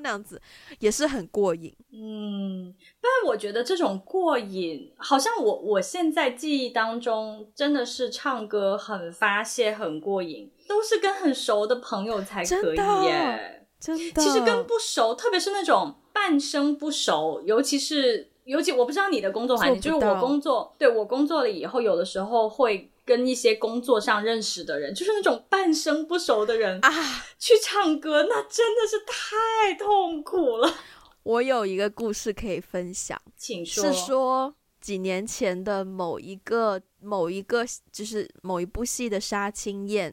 [0.01, 0.43] 那样子
[0.81, 1.73] 也是很过瘾。
[1.93, 10.49] 嗯，但我觉得这种过瘾，好像我我现在记忆当中真的是唱歌很发泄、很过瘾。
[10.69, 14.03] 都是跟很熟的朋友才可以耶，真的。
[14.05, 14.23] 真的。
[14.23, 26.91] 其实跟不熟，特别是那种半生不熟，尤其是尤其我不知道你的工作环境，就是我工作，对，我工作了以后，有的时候会跟一些工作上认识的人，就是那种半生不熟的人啊，
[27.39, 30.73] 去唱歌，那真的是太痛苦了。
[31.25, 33.85] 我有一个故事可以分享，请说。
[33.85, 40.13] 是说几年前的某一个某一个，就是某一部戏的杀青宴。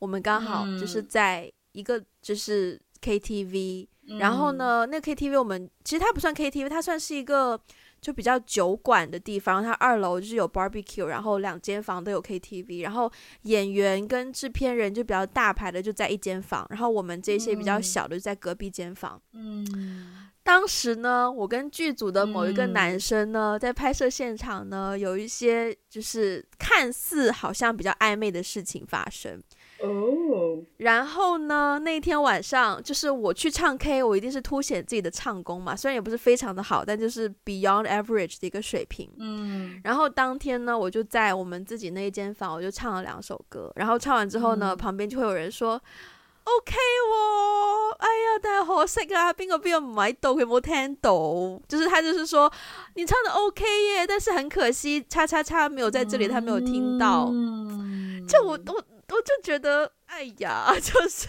[0.00, 7.60] 我们刚好就是在一个就是 KTV，嗯，然后呢，那个 KTV 我们其实它不算 KTV，它算是一个
[8.00, 9.62] 就比较酒馆的地方。
[9.62, 13.10] 它二楼就是有 barbecue，然后两间房都有 KTV，然后
[13.42, 19.20] 演员跟制片人就比较大牌的就在一间房，然后我们这些比较小的就在隔壁间房。
[19.32, 19.64] 嗯，
[20.48, 29.38] 当时呢，我跟剧组的某一个男生呢，在拍摄现场呢，有一些就是看似好像比较暧昧的事情发生。
[29.80, 31.78] 哦、oh.，然后呢？
[31.80, 35.76] 那天晚上就是我去唱 K，我一定是凸显自己的唱功嘛。
[35.76, 39.08] 虽然也不是非常的好，但就是 beyond average 的一个水平。
[39.18, 39.78] 嗯。
[39.84, 43.70] 然后当天呢，我就在我们自己那一间房，我就唱了两首歌。
[43.76, 45.80] 然后唱完之后呢，嗯、旁边就会有人说
[46.56, 46.74] ：“OK
[47.12, 51.12] 哦，哎呀，但系可惜啊，边个边个唔喺度，佢冇听到。”
[51.68, 52.50] 就是他就是说
[52.94, 57.28] 你唱的 OK 耶，但是很可惜，叉叉叉没有在这里，他没有听到。
[57.32, 58.26] 嗯。
[58.26, 58.84] 就我我。
[59.10, 61.26] 我就觉得，哎呀， 就是，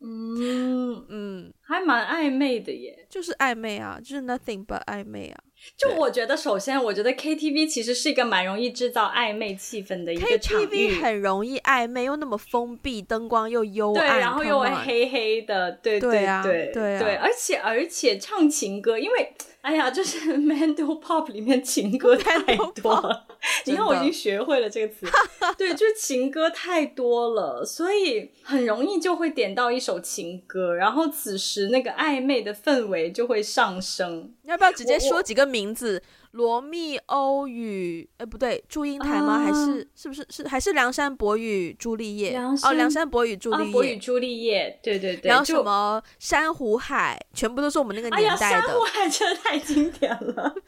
[0.00, 5.42] 嗯嗯，还蛮暧昧的耶，就是暧昧啊，就是 nothing but 暧昧啊。
[5.76, 10.66] 就我觉得，首先，我觉得 KTV 其实是一个蛮容易制造暧昧气氛的一个场域。
[10.66, 19.34] KTV 很容易暧昧，又那么封闭，灯光又幽暗，对，然后又黑黑的，对对对对，啊对，对，啊、对，而且而且唱情歌，因为。
[19.62, 23.26] 哎呀，就是 Mandopop 里面情歌 太多了，
[23.66, 25.06] 你看我已经学会了这个词。
[25.58, 34.32] 对，就是情歌太多了，所以很容易就会点到一首情歌，然后此时那个暧昧的氛围就会上升。
[34.44, 36.02] 要不要直接说几个名字？
[36.32, 39.34] 罗密欧与哎不对，祝英台吗？
[39.34, 42.36] 啊、还是是不是是还是梁山伯与朱丽叶？
[42.36, 45.28] 哦，梁山伯与朱丽叶，伯与朱丽叶，对对对。
[45.28, 48.46] 然后什么珊瑚海，全部都是我们那个年代的。
[48.46, 50.54] 哎呀，珊瑚海真的太经典了。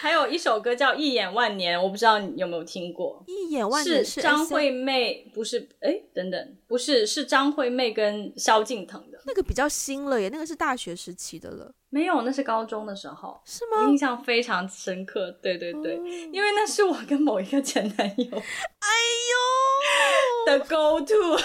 [0.00, 3.22] 还有一首歌叫《一眼万年》，我不知道你有没有听过。
[3.26, 5.68] 一眼万年是张惠妹，不是？
[5.80, 9.20] 哎，等等，不是，是张惠妹跟萧敬腾的。
[9.26, 11.74] 那个比较新了耶，那个是大学时期的了。
[11.90, 13.40] 没有，那是高中的时候。
[13.44, 13.88] 是吗？
[13.88, 15.30] 印象非常深刻。
[15.42, 18.88] 对对对，哦，因为那是我跟某一个前男友，哎
[19.30, 21.36] 呦的 go to。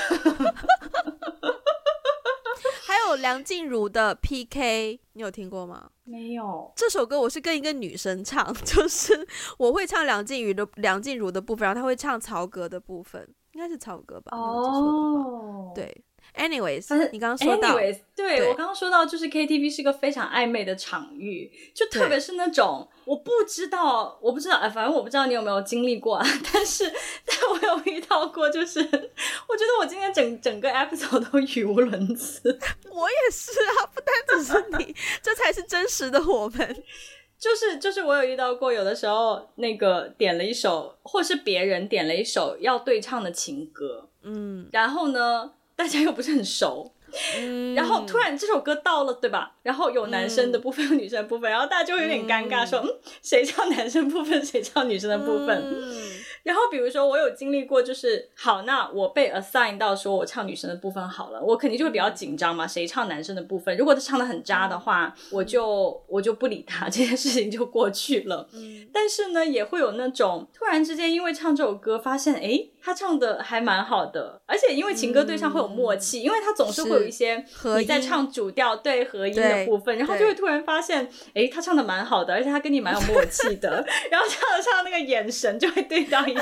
[2.88, 5.90] 还有梁静茹的 PK，你有听过吗？
[6.04, 6.72] 没有。
[6.76, 9.28] 这首歌我是跟一个女生唱， 就是
[9.58, 14.38] 我会唱梁静茹的梁静茹的部分，然后她会唱曹格的部分，应该是曹格吧？
[14.38, 16.05] 哦，对。
[16.38, 26.28] Anyways，但是你刚刚说到，anyways，对，对我刚刚说到，就是 KTV 是一个非常暧昧的场域，就特别是那种我不知道，我不知道，哎，反正我不知道你有没有经历过啊。
[26.52, 26.92] 但是，
[27.26, 32.60] 但我有遇到过，就是我觉得我今天整整个 episode 都语无伦次。
[32.92, 36.84] 我也是啊，不单只是你，这才是真实的我们。
[37.40, 45.54] 就是就是我有遇到过，有的时候那个点了一首，或是别人点了一首要对唱的情歌，嗯，然后呢。
[45.76, 46.92] 大家又不是很熟，
[47.40, 49.56] 嗯、 然后突然这首歌到了，对吧？
[49.64, 52.88] 然后有男生的部分，有女生的部分，然后大家就会有点尴尬，说，嗯，
[53.22, 55.50] 谁唱男生部分，谁唱女生的部分？
[55.66, 55.94] 嗯
[56.46, 62.68] 然后比如说我有经历过，就是好，那我被 assign 到说我唱女生的部分好了，我肯定就会比较紧张嘛。
[62.68, 63.76] 谁唱男生的部分？
[63.76, 68.48] 如果他唱的很渣的话，我就我就不理他， 这件事情就过去了。
[68.54, 68.88] 嗯。
[68.94, 77.44] 但是呢，也会有那种突然之间因为唱这首歌，发现诶他唱的还蛮好的，而且因为情歌对唱会有默契，因为他总是会有一些
[77.80, 86.42] 你在唱主调对合音的部分，然后就会突然发现，哎他唱的蛮好的，而且他跟你蛮有默契的， 然后唱着唱着那个眼神就会对到一起。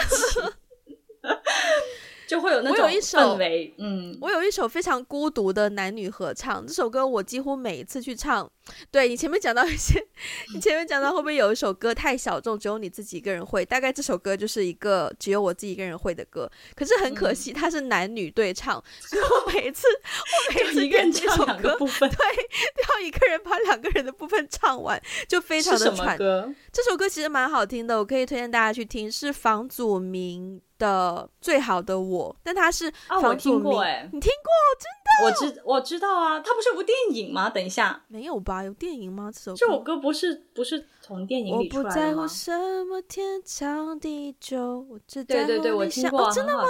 [2.33, 8.49] 就会有那种氛围，嗯，我有一首非常孤独的男女合唱，这首歌我几乎每一次去唱。
[8.89, 10.03] 对，你前面讲到一些，
[10.55, 13.63] 你前面讲到会不会有一首歌太小众，只有你自己一个人会？
[13.63, 16.49] 大概这首歌就是一个只有我自己一个人会的歌。
[16.75, 19.85] 可是很可惜，它是男女对唱，嗯、所以我每次
[20.49, 22.17] 我每次点这首歌，部分 对，
[22.89, 26.17] 要一个人把两个人的部分唱完，就非常的喘。
[26.71, 34.51] 这首歌其实蛮好听的，我可以推荐大家去听，是房祖名的最好的我，但他是房祖名，啊欸、你听过？
[34.77, 35.25] 真的？
[35.25, 37.49] 我知我知道啊，他不是有部电影吗？
[37.49, 38.63] 等一下，没有吧？
[38.63, 39.31] 有电影吗？
[39.33, 41.89] 这首歌这首歌不是不是从电影里出来的吗？
[41.89, 46.63] 我不在乎什么天长地久，我只对对对，我听过、啊哦，真的吗？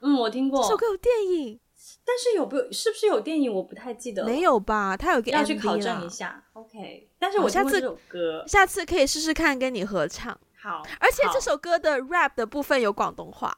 [0.00, 0.62] 嗯，我听过。
[0.62, 1.58] 这首歌有电影，
[2.04, 3.52] 但是有不有是不是有电影？
[3.52, 4.24] 我不太记得。
[4.24, 4.96] 没有吧？
[4.96, 6.44] 他有要去考证一下。
[6.52, 7.98] OK，但是我下次
[8.46, 10.38] 下次可以试试看跟你合唱。
[10.66, 13.56] 好，而且这首歌的 rap 的部分有广东话。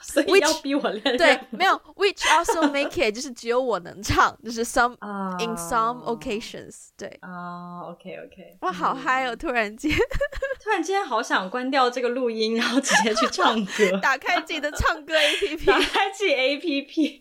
[0.00, 9.34] 所以要逼我练对，没有，which also make it 就是只有我能唱，就是 some、 uh, in some occasions，对，啊、uh,，OK OK，哇，好嗨哦！
[9.34, 9.90] 突然间，
[10.62, 17.20] 突然间好想关掉这个录音，然后直接去唱歌， 打开自己的唱歌 APP， 打开自己 APP。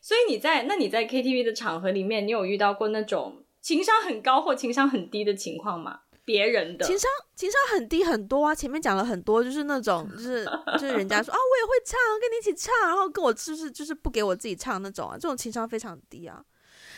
[0.00, 6.00] 所以你在那你在 KTV 的场合里面，你有遇到过那种情商很高或情商很低的情况吗？
[6.30, 16.40] 别人的情商情商很低很多啊，前面讲了很多，就是那种 就是就是人家说啊，我也会唱，跟你一起唱，然后跟我就是就是不给我自己唱那种啊，这种情商非常低啊。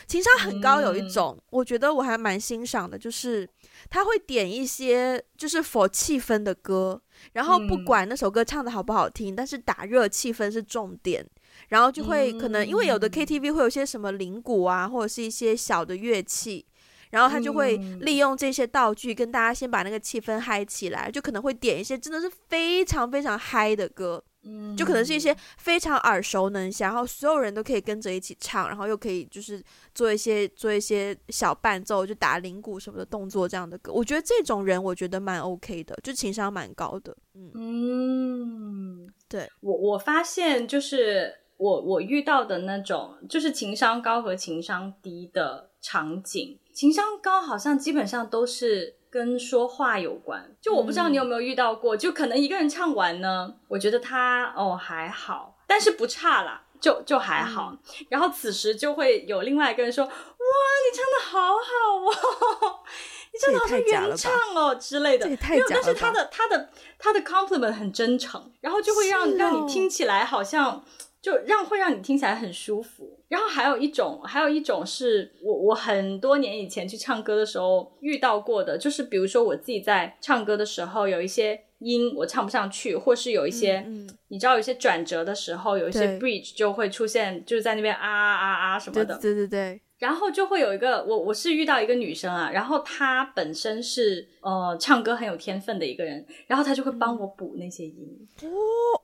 [0.07, 3.49] 情商很高有一种，嗯、我觉得我还蛮欣赏的，就是
[3.89, 7.01] 他会点一些就是 for 气氛的歌，
[7.33, 11.25] 然后不管那首歌唱的好不好听，嗯、但是打热气氛是重点，
[11.69, 16.67] 然后就会可能因为有的 KTV 会有些什么铃鼓啊，或者是一些小的乐器。
[17.13, 29.63] 然后他就会利用这些道具跟大家先把那个气氛嗨起来，就可能会点一些真的是非常非常嗨的歌，嗯，就可能是一些非常耳熟能详，然后所有人都可以跟着一起唱，然后又可以就是
[29.95, 33.93] 做一些做一些小伴奏，就打铃鼓什么的动作这样的歌。
[33.93, 46.59] 我觉得这种人我觉得蛮 OK 的，就情商蛮高的，嗯嗯，对，我我发现就是我我遇到的那种就是情商高和情商低的场景。
[46.73, 57.73] 情商高好像基本上都是跟说话有关，就我不知道你有没有遇到过，嗯、就可能一个人唱完呢，我觉得他哦还好，但是不差啦，就就还好。
[57.73, 62.79] 嗯、然后此时就会有另外一个人说：“哇，你唱的好好哦，
[63.33, 70.83] 你唱的好像原唱哦之类的。”没有，但是他的他的他的 compliment 很真诚，然后就会让、哦、让你听起来好像。
[71.23, 89.81] 就让会让你听起来很舒服，然后还有一种，还有一种是我我很多年以前去唱歌的时候遇到过的，就是比如说我自己在唱歌的时候有一些音我唱不上去，或是有一些、嗯嗯、你知道有一些转折的时候有一些 bridge 就会出现，就是在那边啊啊啊啊什么的，对对对对。
[90.03, 98.09] 然后就会有一个我我是遇到一个女生啊，然后她本身是呃唱歌很有天分的一个人，然后她就会帮我补那些音。
[98.43, 98.49] 哦，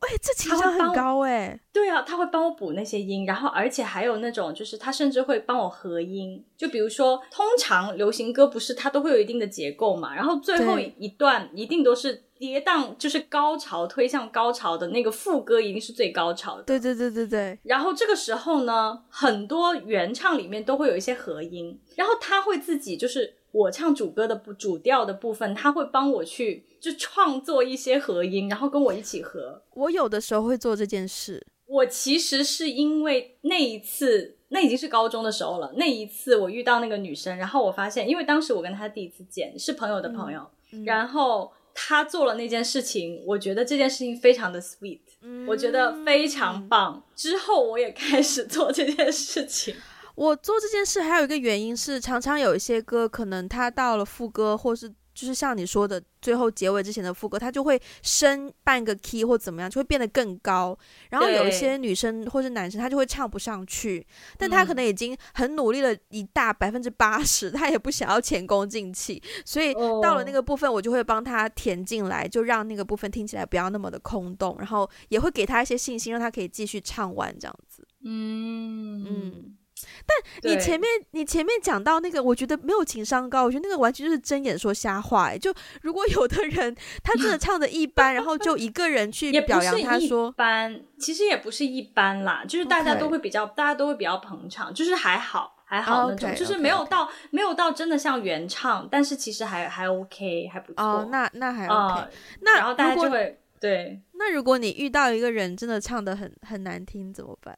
[0.01, 12.25] 哎，这情商很高哎，对啊，她会帮我补那些音，然后而且还有那种就是她甚至会帮我合音，就比如说通常流行歌不是它都会有一定的结构嘛，然后最后一段一定都是。
[12.39, 17.59] 跌宕就是高潮推向高潮的那个副歌一定是最高潮的，对对对对对。
[17.65, 29.63] 然后这个时候呢，很多原唱里面都会有一些合音，然后他会自己就是我唱主歌的主调的部分，他会帮我去就创作一些合音，然后跟我一起合。
[29.75, 31.45] 我有的时候会做这件事。
[31.67, 35.73] 我其实是因为那一次，那已经是高中的时候了。
[35.77, 40.41] 那一次我遇到那个女生，然后我发现，因为当时我跟她第一次见，是朋友的朋友，
[40.73, 41.53] 嗯嗯、然后。
[41.81, 47.05] 他做了那件事情，我觉得这件事情非常的 sweet，嗯，我觉得非常棒。
[47.15, 49.77] 之后我也开始做这件事情。
[50.17, 54.93] 我做这件事还有一个原因是，常常有一些歌，可能他到了副歌或是。
[55.19, 60.79] 就是像你说的，最后结尾之前的副歌，它就会升半个 key 或怎么样，就会变得更高。
[61.11, 64.07] 然后有一些女生或是男生，他就会唱不上去，
[64.37, 77.85] 但他可能已经很努力了一大百分之八十，他也不想要前功尽弃，所以到了那个部分，我就会帮他填进来，就让那个部分听起来不要那么的空洞，然后也会给他一些信心，让他可以继续唱完这样子。
[78.05, 79.58] 嗯嗯。
[80.07, 85.31] 但你前面你前面讲到那个，我觉得没有情商高，我觉得那个完全就是睁眼说瞎话。
[85.31, 85.53] 哎，就
[85.83, 96.37] 如果有的人他真的唱的一般，然后就一个人去表扬他说，一般其实也不是一般啦，就是大家都会比较.大家都会比较捧场，就是还好还好那种 okay.
[96.37, 100.85] 就是没有到没有到真的像原唱，但是其实还还 OK 还不错。
[100.85, 102.11] 哦，那那还 OK，嗯，
[102.43, 104.01] 那然后大家就会对。
[104.13, 107.57] 那如果你遇到一个人真的唱的很很难听怎么办？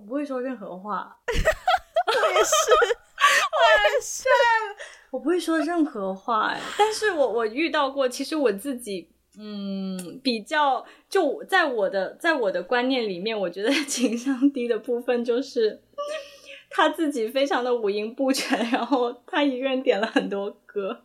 [0.00, 1.32] 我不会说任何话， 我
[2.32, 2.54] 也是，
[3.52, 3.58] 我
[3.94, 4.24] 也是，
[5.10, 6.60] 我不会说任何话哎。
[6.78, 15.82] 但是我我遇到过，其实我自己嗯比较就在我的在我的观念里面，我觉得情商低的部分就是
[16.70, 21.02] 他自己非常的五音不全，然后他一个人点了很多歌，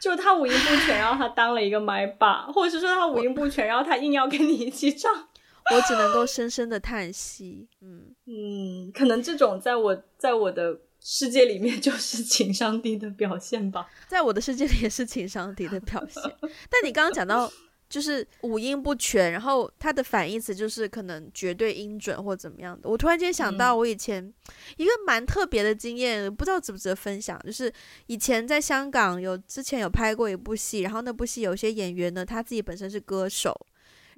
[0.00, 5.28] 就他五音不全，然后他当了一个麦霸，或者是说他五音不全，然后他硬要跟你一起唱。
[5.72, 16.22] 我只能够深深的叹息，嗯嗯，可能这种在我在我的世界里面就是情商低的表现吧，在我的世界里也是情商低的表现。
[16.70, 17.50] 但你刚刚讲到
[17.88, 22.88] 就是五音不全，然后它的反义词就是可能绝对音准或怎么样的。
[22.88, 24.32] 我突然间想到我以前
[24.76, 27.72] 一个蛮特别的经验，不知道值不值得分享，就是
[28.06, 33.54] 以前在香港有之前有拍过一部戏，然后那部戏有些演员呢，他自己本身是歌手。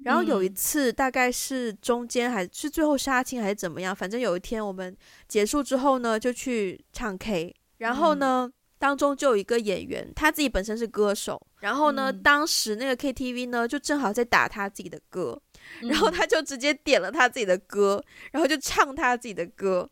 [0.03, 4.95] 然后有一次，大概是中间还是最后杀青还是怎么样，反正有一天我们
[5.27, 7.53] 结束之后呢，就去唱 K。
[7.77, 11.41] 然后呢，当中就有一个演员，他自己本身是歌手。
[11.59, 15.39] 然后呢，当时那个 KTV 呢，就正好在打他自己的歌，
[15.81, 19.89] 然后他就直接点了他自己的歌，然后就唱他自己的歌。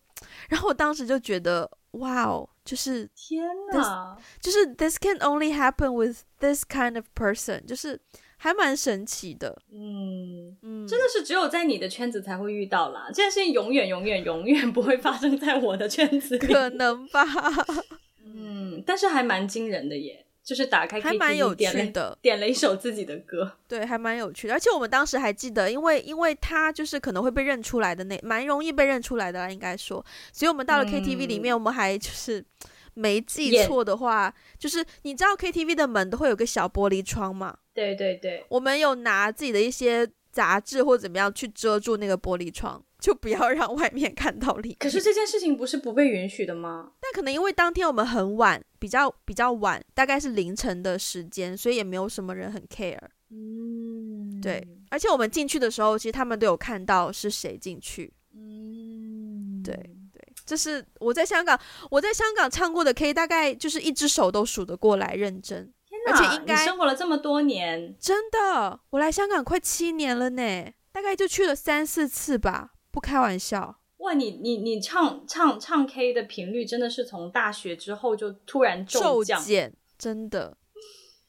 [0.50, 8.00] 然后我当时就觉得，哇哦，就是天哪，就是 this can only happen with this kind of person，就是。
[8.46, 13.08] 还蛮神奇的，嗯嗯，真的是只有在你的圈子才会遇到啦。
[13.08, 17.26] 这件事情永远永远永远不会发生在我的圈子里，可能吧？
[18.24, 24.54] 嗯，但是还蛮惊人的耶，就是打开还蛮有趣的，点了一首自己的歌，对，还蛮有趣的。
[24.54, 30.06] 而且我们当时还记得，因为因为他就是可能会被认出来的那，蛮容易被认出来的啦，应该说。
[30.32, 32.46] 所以我们到了 KTV 里面，嗯、我们还就是
[32.94, 37.58] 没记错的话.就是你知道 KTV 的门都会有个小玻璃窗吗？
[37.76, 44.78] 对对对，我们有拿自己的一些杂志或怎么样去遮住那个玻璃窗， 就不要让外面看到里面。
[44.80, 46.94] 可是这件事情不是不被允许的吗？
[47.02, 52.98] 但可能因为当天我们很晚，比较比较晚，大概是凌晨的时间，所以也没有什么人很 care。
[53.30, 54.66] 嗯，对。
[54.90, 58.14] 而且我们进去的时候，其实他们都有看到是谁进去。
[58.34, 59.74] 嗯，对
[60.14, 61.60] 对，这是我在香港，
[61.92, 65.74] 我在香港唱过的 K，大概就是一只手都数得过来，认真。
[66.06, 73.80] 而且应该生活了这么多年，真的，我来香港快七年了呢，大概就去了三四次吧，不开玩笑。
[73.98, 80.58] 哇，你你你唱唱唱 K 的频率真的是从大学之后就突然骤减，真的。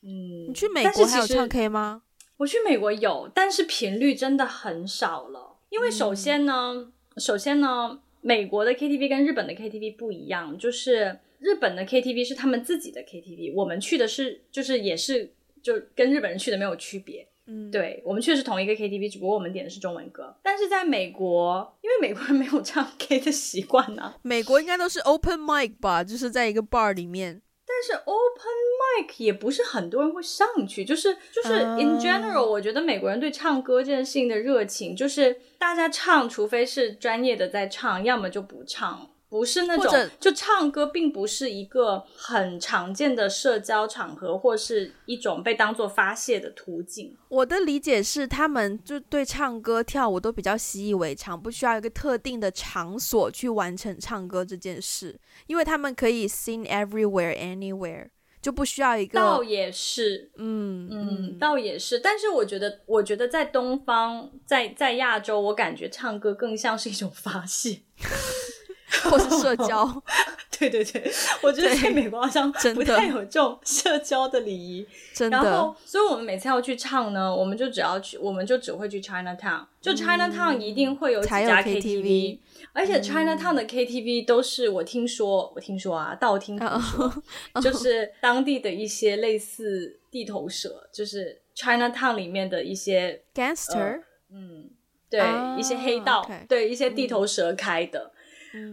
[0.03, 2.03] 嗯，你去美国还有唱 K 吗？
[2.37, 5.57] 我去美国有，但是频率真的很少了。
[5.71, 11.21] 因为首先呢，嗯、首先呢，美国的 KTV 跟日本的 KTV 不一样，就是。
[11.39, 15.33] 日本的 KTV 是他们自己的 KTV，我们去的是就是也是
[15.63, 20.37] 就跟日本人去的没有区别，嗯，对，我们去的是同一个 KTV，只不过我们点的是中文歌。
[20.43, 27.43] 但是在美国，因为美国人没有唱 K 的习惯呢，美国应该都是 open mic 吧，就是在一个 bar 里面。
[27.69, 39.11] 但是 open mic 也不是很多人会上去，就是就是 in general，我觉得美国人对唱歌这件事情的热情，就是大家唱，除非是专业的在唱，要么就不唱。
[39.29, 47.17] 不是那种，就唱歌并不是一个很常见的社交场合，或是一种被当做发泄的途径。
[47.29, 55.19] 我的理解是，他们就对唱歌、跳舞都比较习以为常，不需要一个特定的场所去完成唱歌这件事，
[55.49, 58.09] 因为他们可以 sing everywhere, anywhere，
[58.41, 59.19] 就不需要一个。
[59.19, 61.99] 倒也是，嗯嗯，倒也是。
[61.99, 67.81] 但是我觉得，我觉得在东方，在在亚洲，我感觉唱歌更像是一种发泄。
[69.11, 69.85] 或是社交，
[70.59, 71.11] 对对对，
[71.43, 74.87] 我觉得在美国好像 不太有这种社交的礼仪。
[75.13, 75.37] 真的。
[75.37, 79.65] 然后，所以我们每次要去唱呢，我们就只要去，我们就只会去 Chinatown。
[79.81, 82.39] 就 Chinatown 一定会有几家 KTV，
[82.73, 87.23] 而且 Chinatown 的 KTV 都是我听说，我听说啊，道听途说，
[87.61, 94.01] 就是当地的一些类似地头蛇，就是 Chinatown 里面的一些 gangster，
[94.33, 94.71] 嗯，
[95.09, 95.21] 对，
[95.59, 98.13] 一些黑道，对，一些地头蛇开的。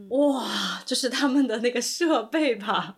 [0.09, 2.95] 哇，就是他们的那个设备吧，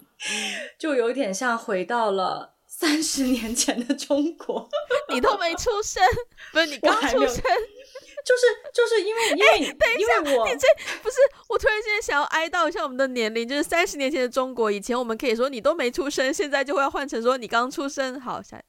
[0.78, 4.70] 就有点像回到了三十年前的中国。
[5.10, 6.04] 你都没出生，
[6.52, 10.68] 不是你刚出生，就是就是因为因为、欸、等一下，因为我你这
[11.02, 11.16] 不是
[11.48, 18.20] 我突然间想要哀悼一下我们的年龄，就是三十年前的中国，以前我们可以说你都没出生，现在就会要换成说你刚出生。
[18.20, 18.62] 好，下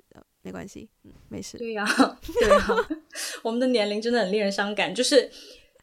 [0.42, 1.58] 没关系，嗯，没事。
[1.58, 2.88] 对呀、啊， 对呀、啊，
[3.42, 5.30] 我们的年龄真的很令人伤感，就是。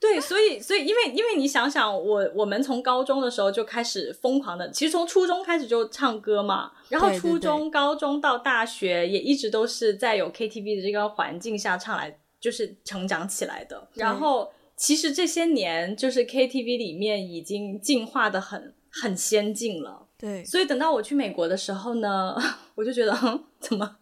[0.04, 13.88] 对，所以，所以，因为，因为你想想，我，我们从高中的时候就开始疯狂的，其实从初中开始就唱歌嘛，然后初中、对对对高中到大学也一直都是在有 KTV 的这个环境下唱来，就是成长起来的。
[13.94, 20.08] 然后，其实这些年就是 KTV 里面已经进化的很很先进了。
[20.18, 22.36] 对，所以等到我去美国的时候呢，
[22.76, 23.96] 我就觉得，哼， 怎么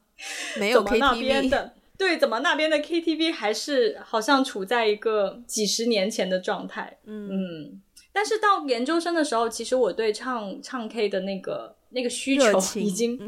[0.57, 1.73] 没有 KTV 那边的？
[2.01, 6.97] 对，怎么那边的 KTV 还是好像处在一个几十年前的状态？
[7.05, 7.81] 嗯嗯。
[8.11, 13.19] 但是到研究生的时候，其实我对唱唱 K 的那个那个需求已经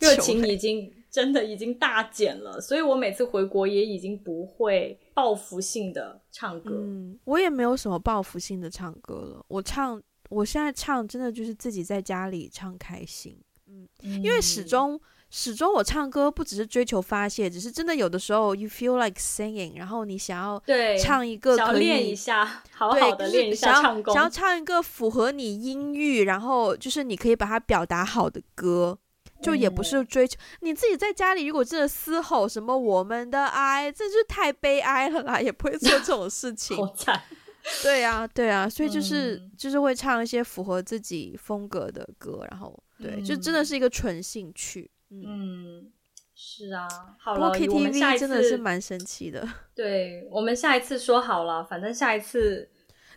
[0.00, 6.74] 热情已经真的已经大减了，所以我每次回国也已经不会报复性的唱歌。
[6.82, 9.44] 嗯，我也没有什么报复性的唱歌了。
[9.46, 13.38] 我唱，我现在唱真的就是自己在家里唱开心。
[13.68, 15.00] 嗯，嗯，因为始终。
[15.28, 28.96] 始终我唱歌不只是追求发泄，只是真的有的时候 you feel like singing，然后你想要对唱一个可以练一下，好好的练一下唱功，想要唱一个符合你音域，然后就是你可以把它表达好的歌，
[29.42, 36.76] 就也不是追求、嗯、你自己在家里如果真的嘶吼什么我们的爱，这就太悲哀了啦，也不会做这种事 情。
[36.76, 37.20] 好惨。
[37.82, 44.88] 对啊，对啊，所以就是、嗯、就是会唱一些符合自己风格的歌，然后对，嗯、就真的是一个纯兴趣。
[45.10, 45.90] 嗯，
[46.34, 46.88] 是啊，
[47.18, 49.46] 好了我们下一次真的是蛮神奇的。
[49.74, 52.68] 对，我们下一次说好了，反正下一次，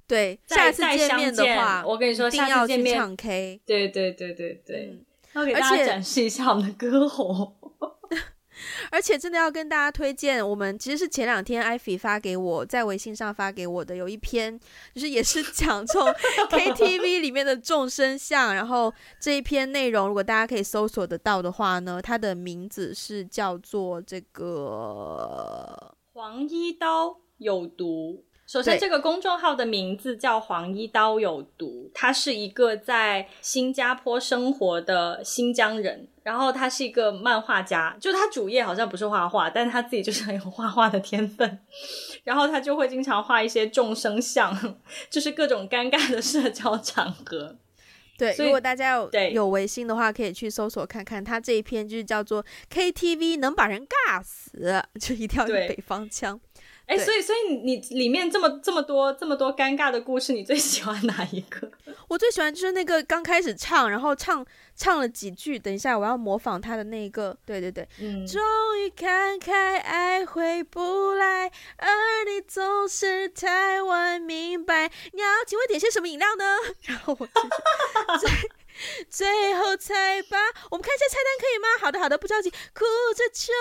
[0.07, 3.61] 对，下一次见面的话，我跟你说，一次见面唱 K。
[3.65, 7.55] 对对对对对，嗯、要给大家展示一下我们的歌喉。
[8.91, 14.59] 而且真的要跟大家推荐，我们其实是前两天艾菲发给我，在微信上发给我的，有一篇
[14.93, 16.07] 就是也是 讲这种
[16.49, 18.53] KTV 里面的众生相。
[18.53, 28.25] 然后这一篇内容，如果大家可以搜索得到的话呢，它的名字是叫做这个黄一刀有毒。
[28.45, 41.59] 首先，这个公众号的名字叫“黄一刀有毒”，他是一个在新加坡生活的新疆人，然后他是一个漫画家，就他主业好像不是画画，但是他自己就是很有画画的天分，
[42.23, 44.55] 然后他就会经常画一些众生相，
[45.09, 47.55] 就是各种尴尬的社交场合。
[48.15, 56.39] 对，如果大家有有微信的话，可以去搜索看看，他这一篇就是叫做 “KTV 能把人尬死”，就一定要用北方腔。
[56.85, 61.71] 哎，所以所以你里面这么这么多这么多尴尬的故事，你最喜欢哪一个？
[62.09, 64.43] 我最喜欢就是那个刚开始唱，然后唱
[64.79, 68.41] 唱了几句，等一下我要模仿他的那个，对对对，嗯，终
[68.79, 71.89] 于看开，爱回不来，而
[72.25, 74.89] 你总是太晚明白。
[75.11, 76.45] 你要请问点些什么饮料呢？
[76.87, 78.49] 然后我继续。
[79.09, 80.37] 最后才把
[80.71, 81.67] 我们看一下菜单可以吗？
[81.79, 83.51] 好的好的，不着急，哭着求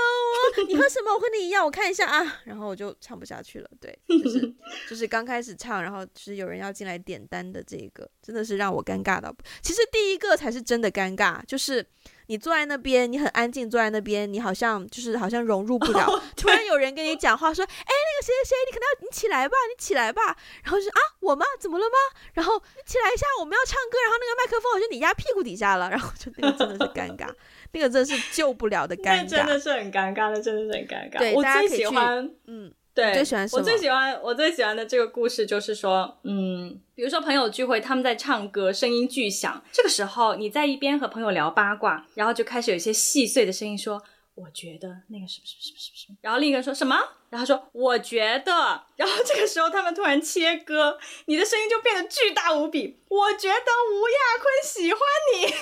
[0.56, 1.12] 我，你喝什么？
[1.14, 2.40] 我和你一样，我看一下啊。
[2.44, 4.54] 然后我就唱不下去了，对，就是
[4.90, 9.34] 就是刚开始唱，然后就是有人要进来点单的这个，真的是让我尴尬到。
[9.62, 11.84] 其实第一个才是真的尴尬，就是。
[12.28, 16.04] 你坐在那边，你很安静，坐在那边，你好像就是好像融入不了。
[16.08, 21.44] Oh, 突然有人跟你讲话，说：“哎、欸，那个谁谁谁，你可能要你起来吧，你起来吧。”然后就说：“啊，我吗？
[21.58, 21.96] 怎么了吗？”
[22.34, 23.98] 然后你起来一下，我们要唱歌。
[24.04, 27.28] 然后那个麦克风好像你压屁股底下了，然后就那个真的是尴尬，
[27.72, 31.18] 那个真的是救不了的尴尬，真的是很尴尬那，真的是很尴尬。
[31.18, 32.72] 对，我最喜欢，嗯。
[32.99, 44.03] 对，最喜欢我最喜欢我最喜欢的这个故事就是说，嗯，比如说朋友聚会，他们在唱歌，声音巨响，这个时候你在一边和朋友聊八卦，然后就开始有一些细碎的声音说，
[44.34, 46.99] 我觉得那个什么什么什么什么什么，然后另一个人说什么，
[47.30, 55.01] 然后说我觉得，然后这个时候他们突然切歌，你的声音就变得巨大无比，我觉得吴亚坤喜欢
[55.36, 55.55] 你，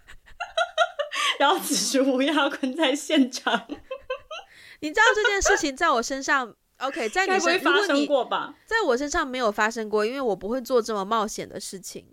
[1.38, 3.68] 然后此时吴亚坤在现场。
[4.80, 8.54] 你知道这件事情在我身上，OK，在你身上发生过吧？
[8.64, 12.06] 在我身上没有发生过，因为我不会做这么冒险的事情。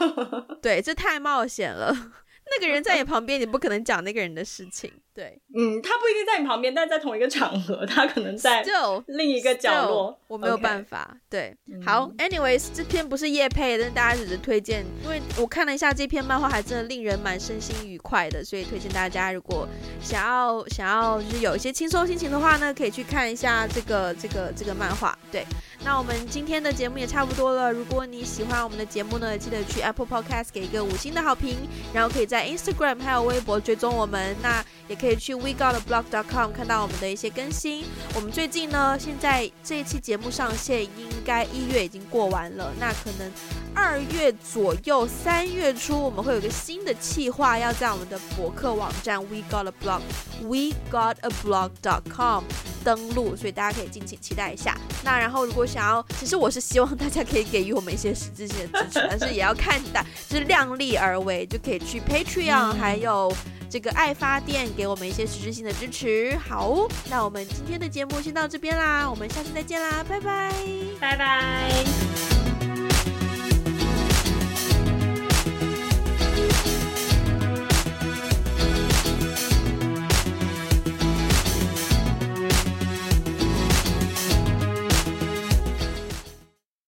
[0.60, 1.92] 对，这太冒险了。
[2.54, 4.92] 那个人在你旁边，你不可能讲那个人的事情。
[5.14, 8.64] 对，嗯，他不一定在你旁边，但在同一个场合，他可能在
[9.06, 10.18] 另一个角落。
[10.26, 11.14] 我没有办法。
[11.28, 11.54] 对，
[11.84, 19.68] 好，anyways，这篇不是叶配，但是大家只是推荐，因为我看了一下这篇漫画，还真的令人蛮身心愉快的，所以推荐大家，如果
[20.00, 25.18] 想要想要就是有一些轻松心情的话呢，可以去看一下这个这个这个漫画。
[25.30, 25.44] 对，
[25.84, 27.70] 那我们今天的节目也差不多了。
[27.70, 31.58] 如果你喜欢我们的节目呢，记得去 Apple Podcast 给一个五星的好评，
[31.92, 34.34] 然后可以在 Instagram 还有微博追踪我们。
[34.42, 37.84] 那也可以去 wegottheblog.com 看到我们的一些更新。
[38.14, 42.72] 我们最近呢，现在这一期节目上线，应该一月已经过完了。
[42.78, 43.28] 那可能
[43.74, 50.02] 二月左右、三月初，我们会有一个新的计划，要在我们的博客网站 wegottheblog
[50.44, 52.44] wegottheblog.com
[52.84, 54.78] 登录，所以大家可以敬请期待一下。
[55.02, 63.34] 那然后，如果想要，其实我是希望大家可以给予我们一些实质性的支持，但是也要看的，就是量力而为，就可以去 Patreon，还有。
[63.72, 66.36] 这个爱发电给我们一些实质性的支持。
[66.36, 70.52] 好，那我们今天的节目先到这边啦，我们下次再见啦，拜拜，
[71.00, 72.31] 拜拜。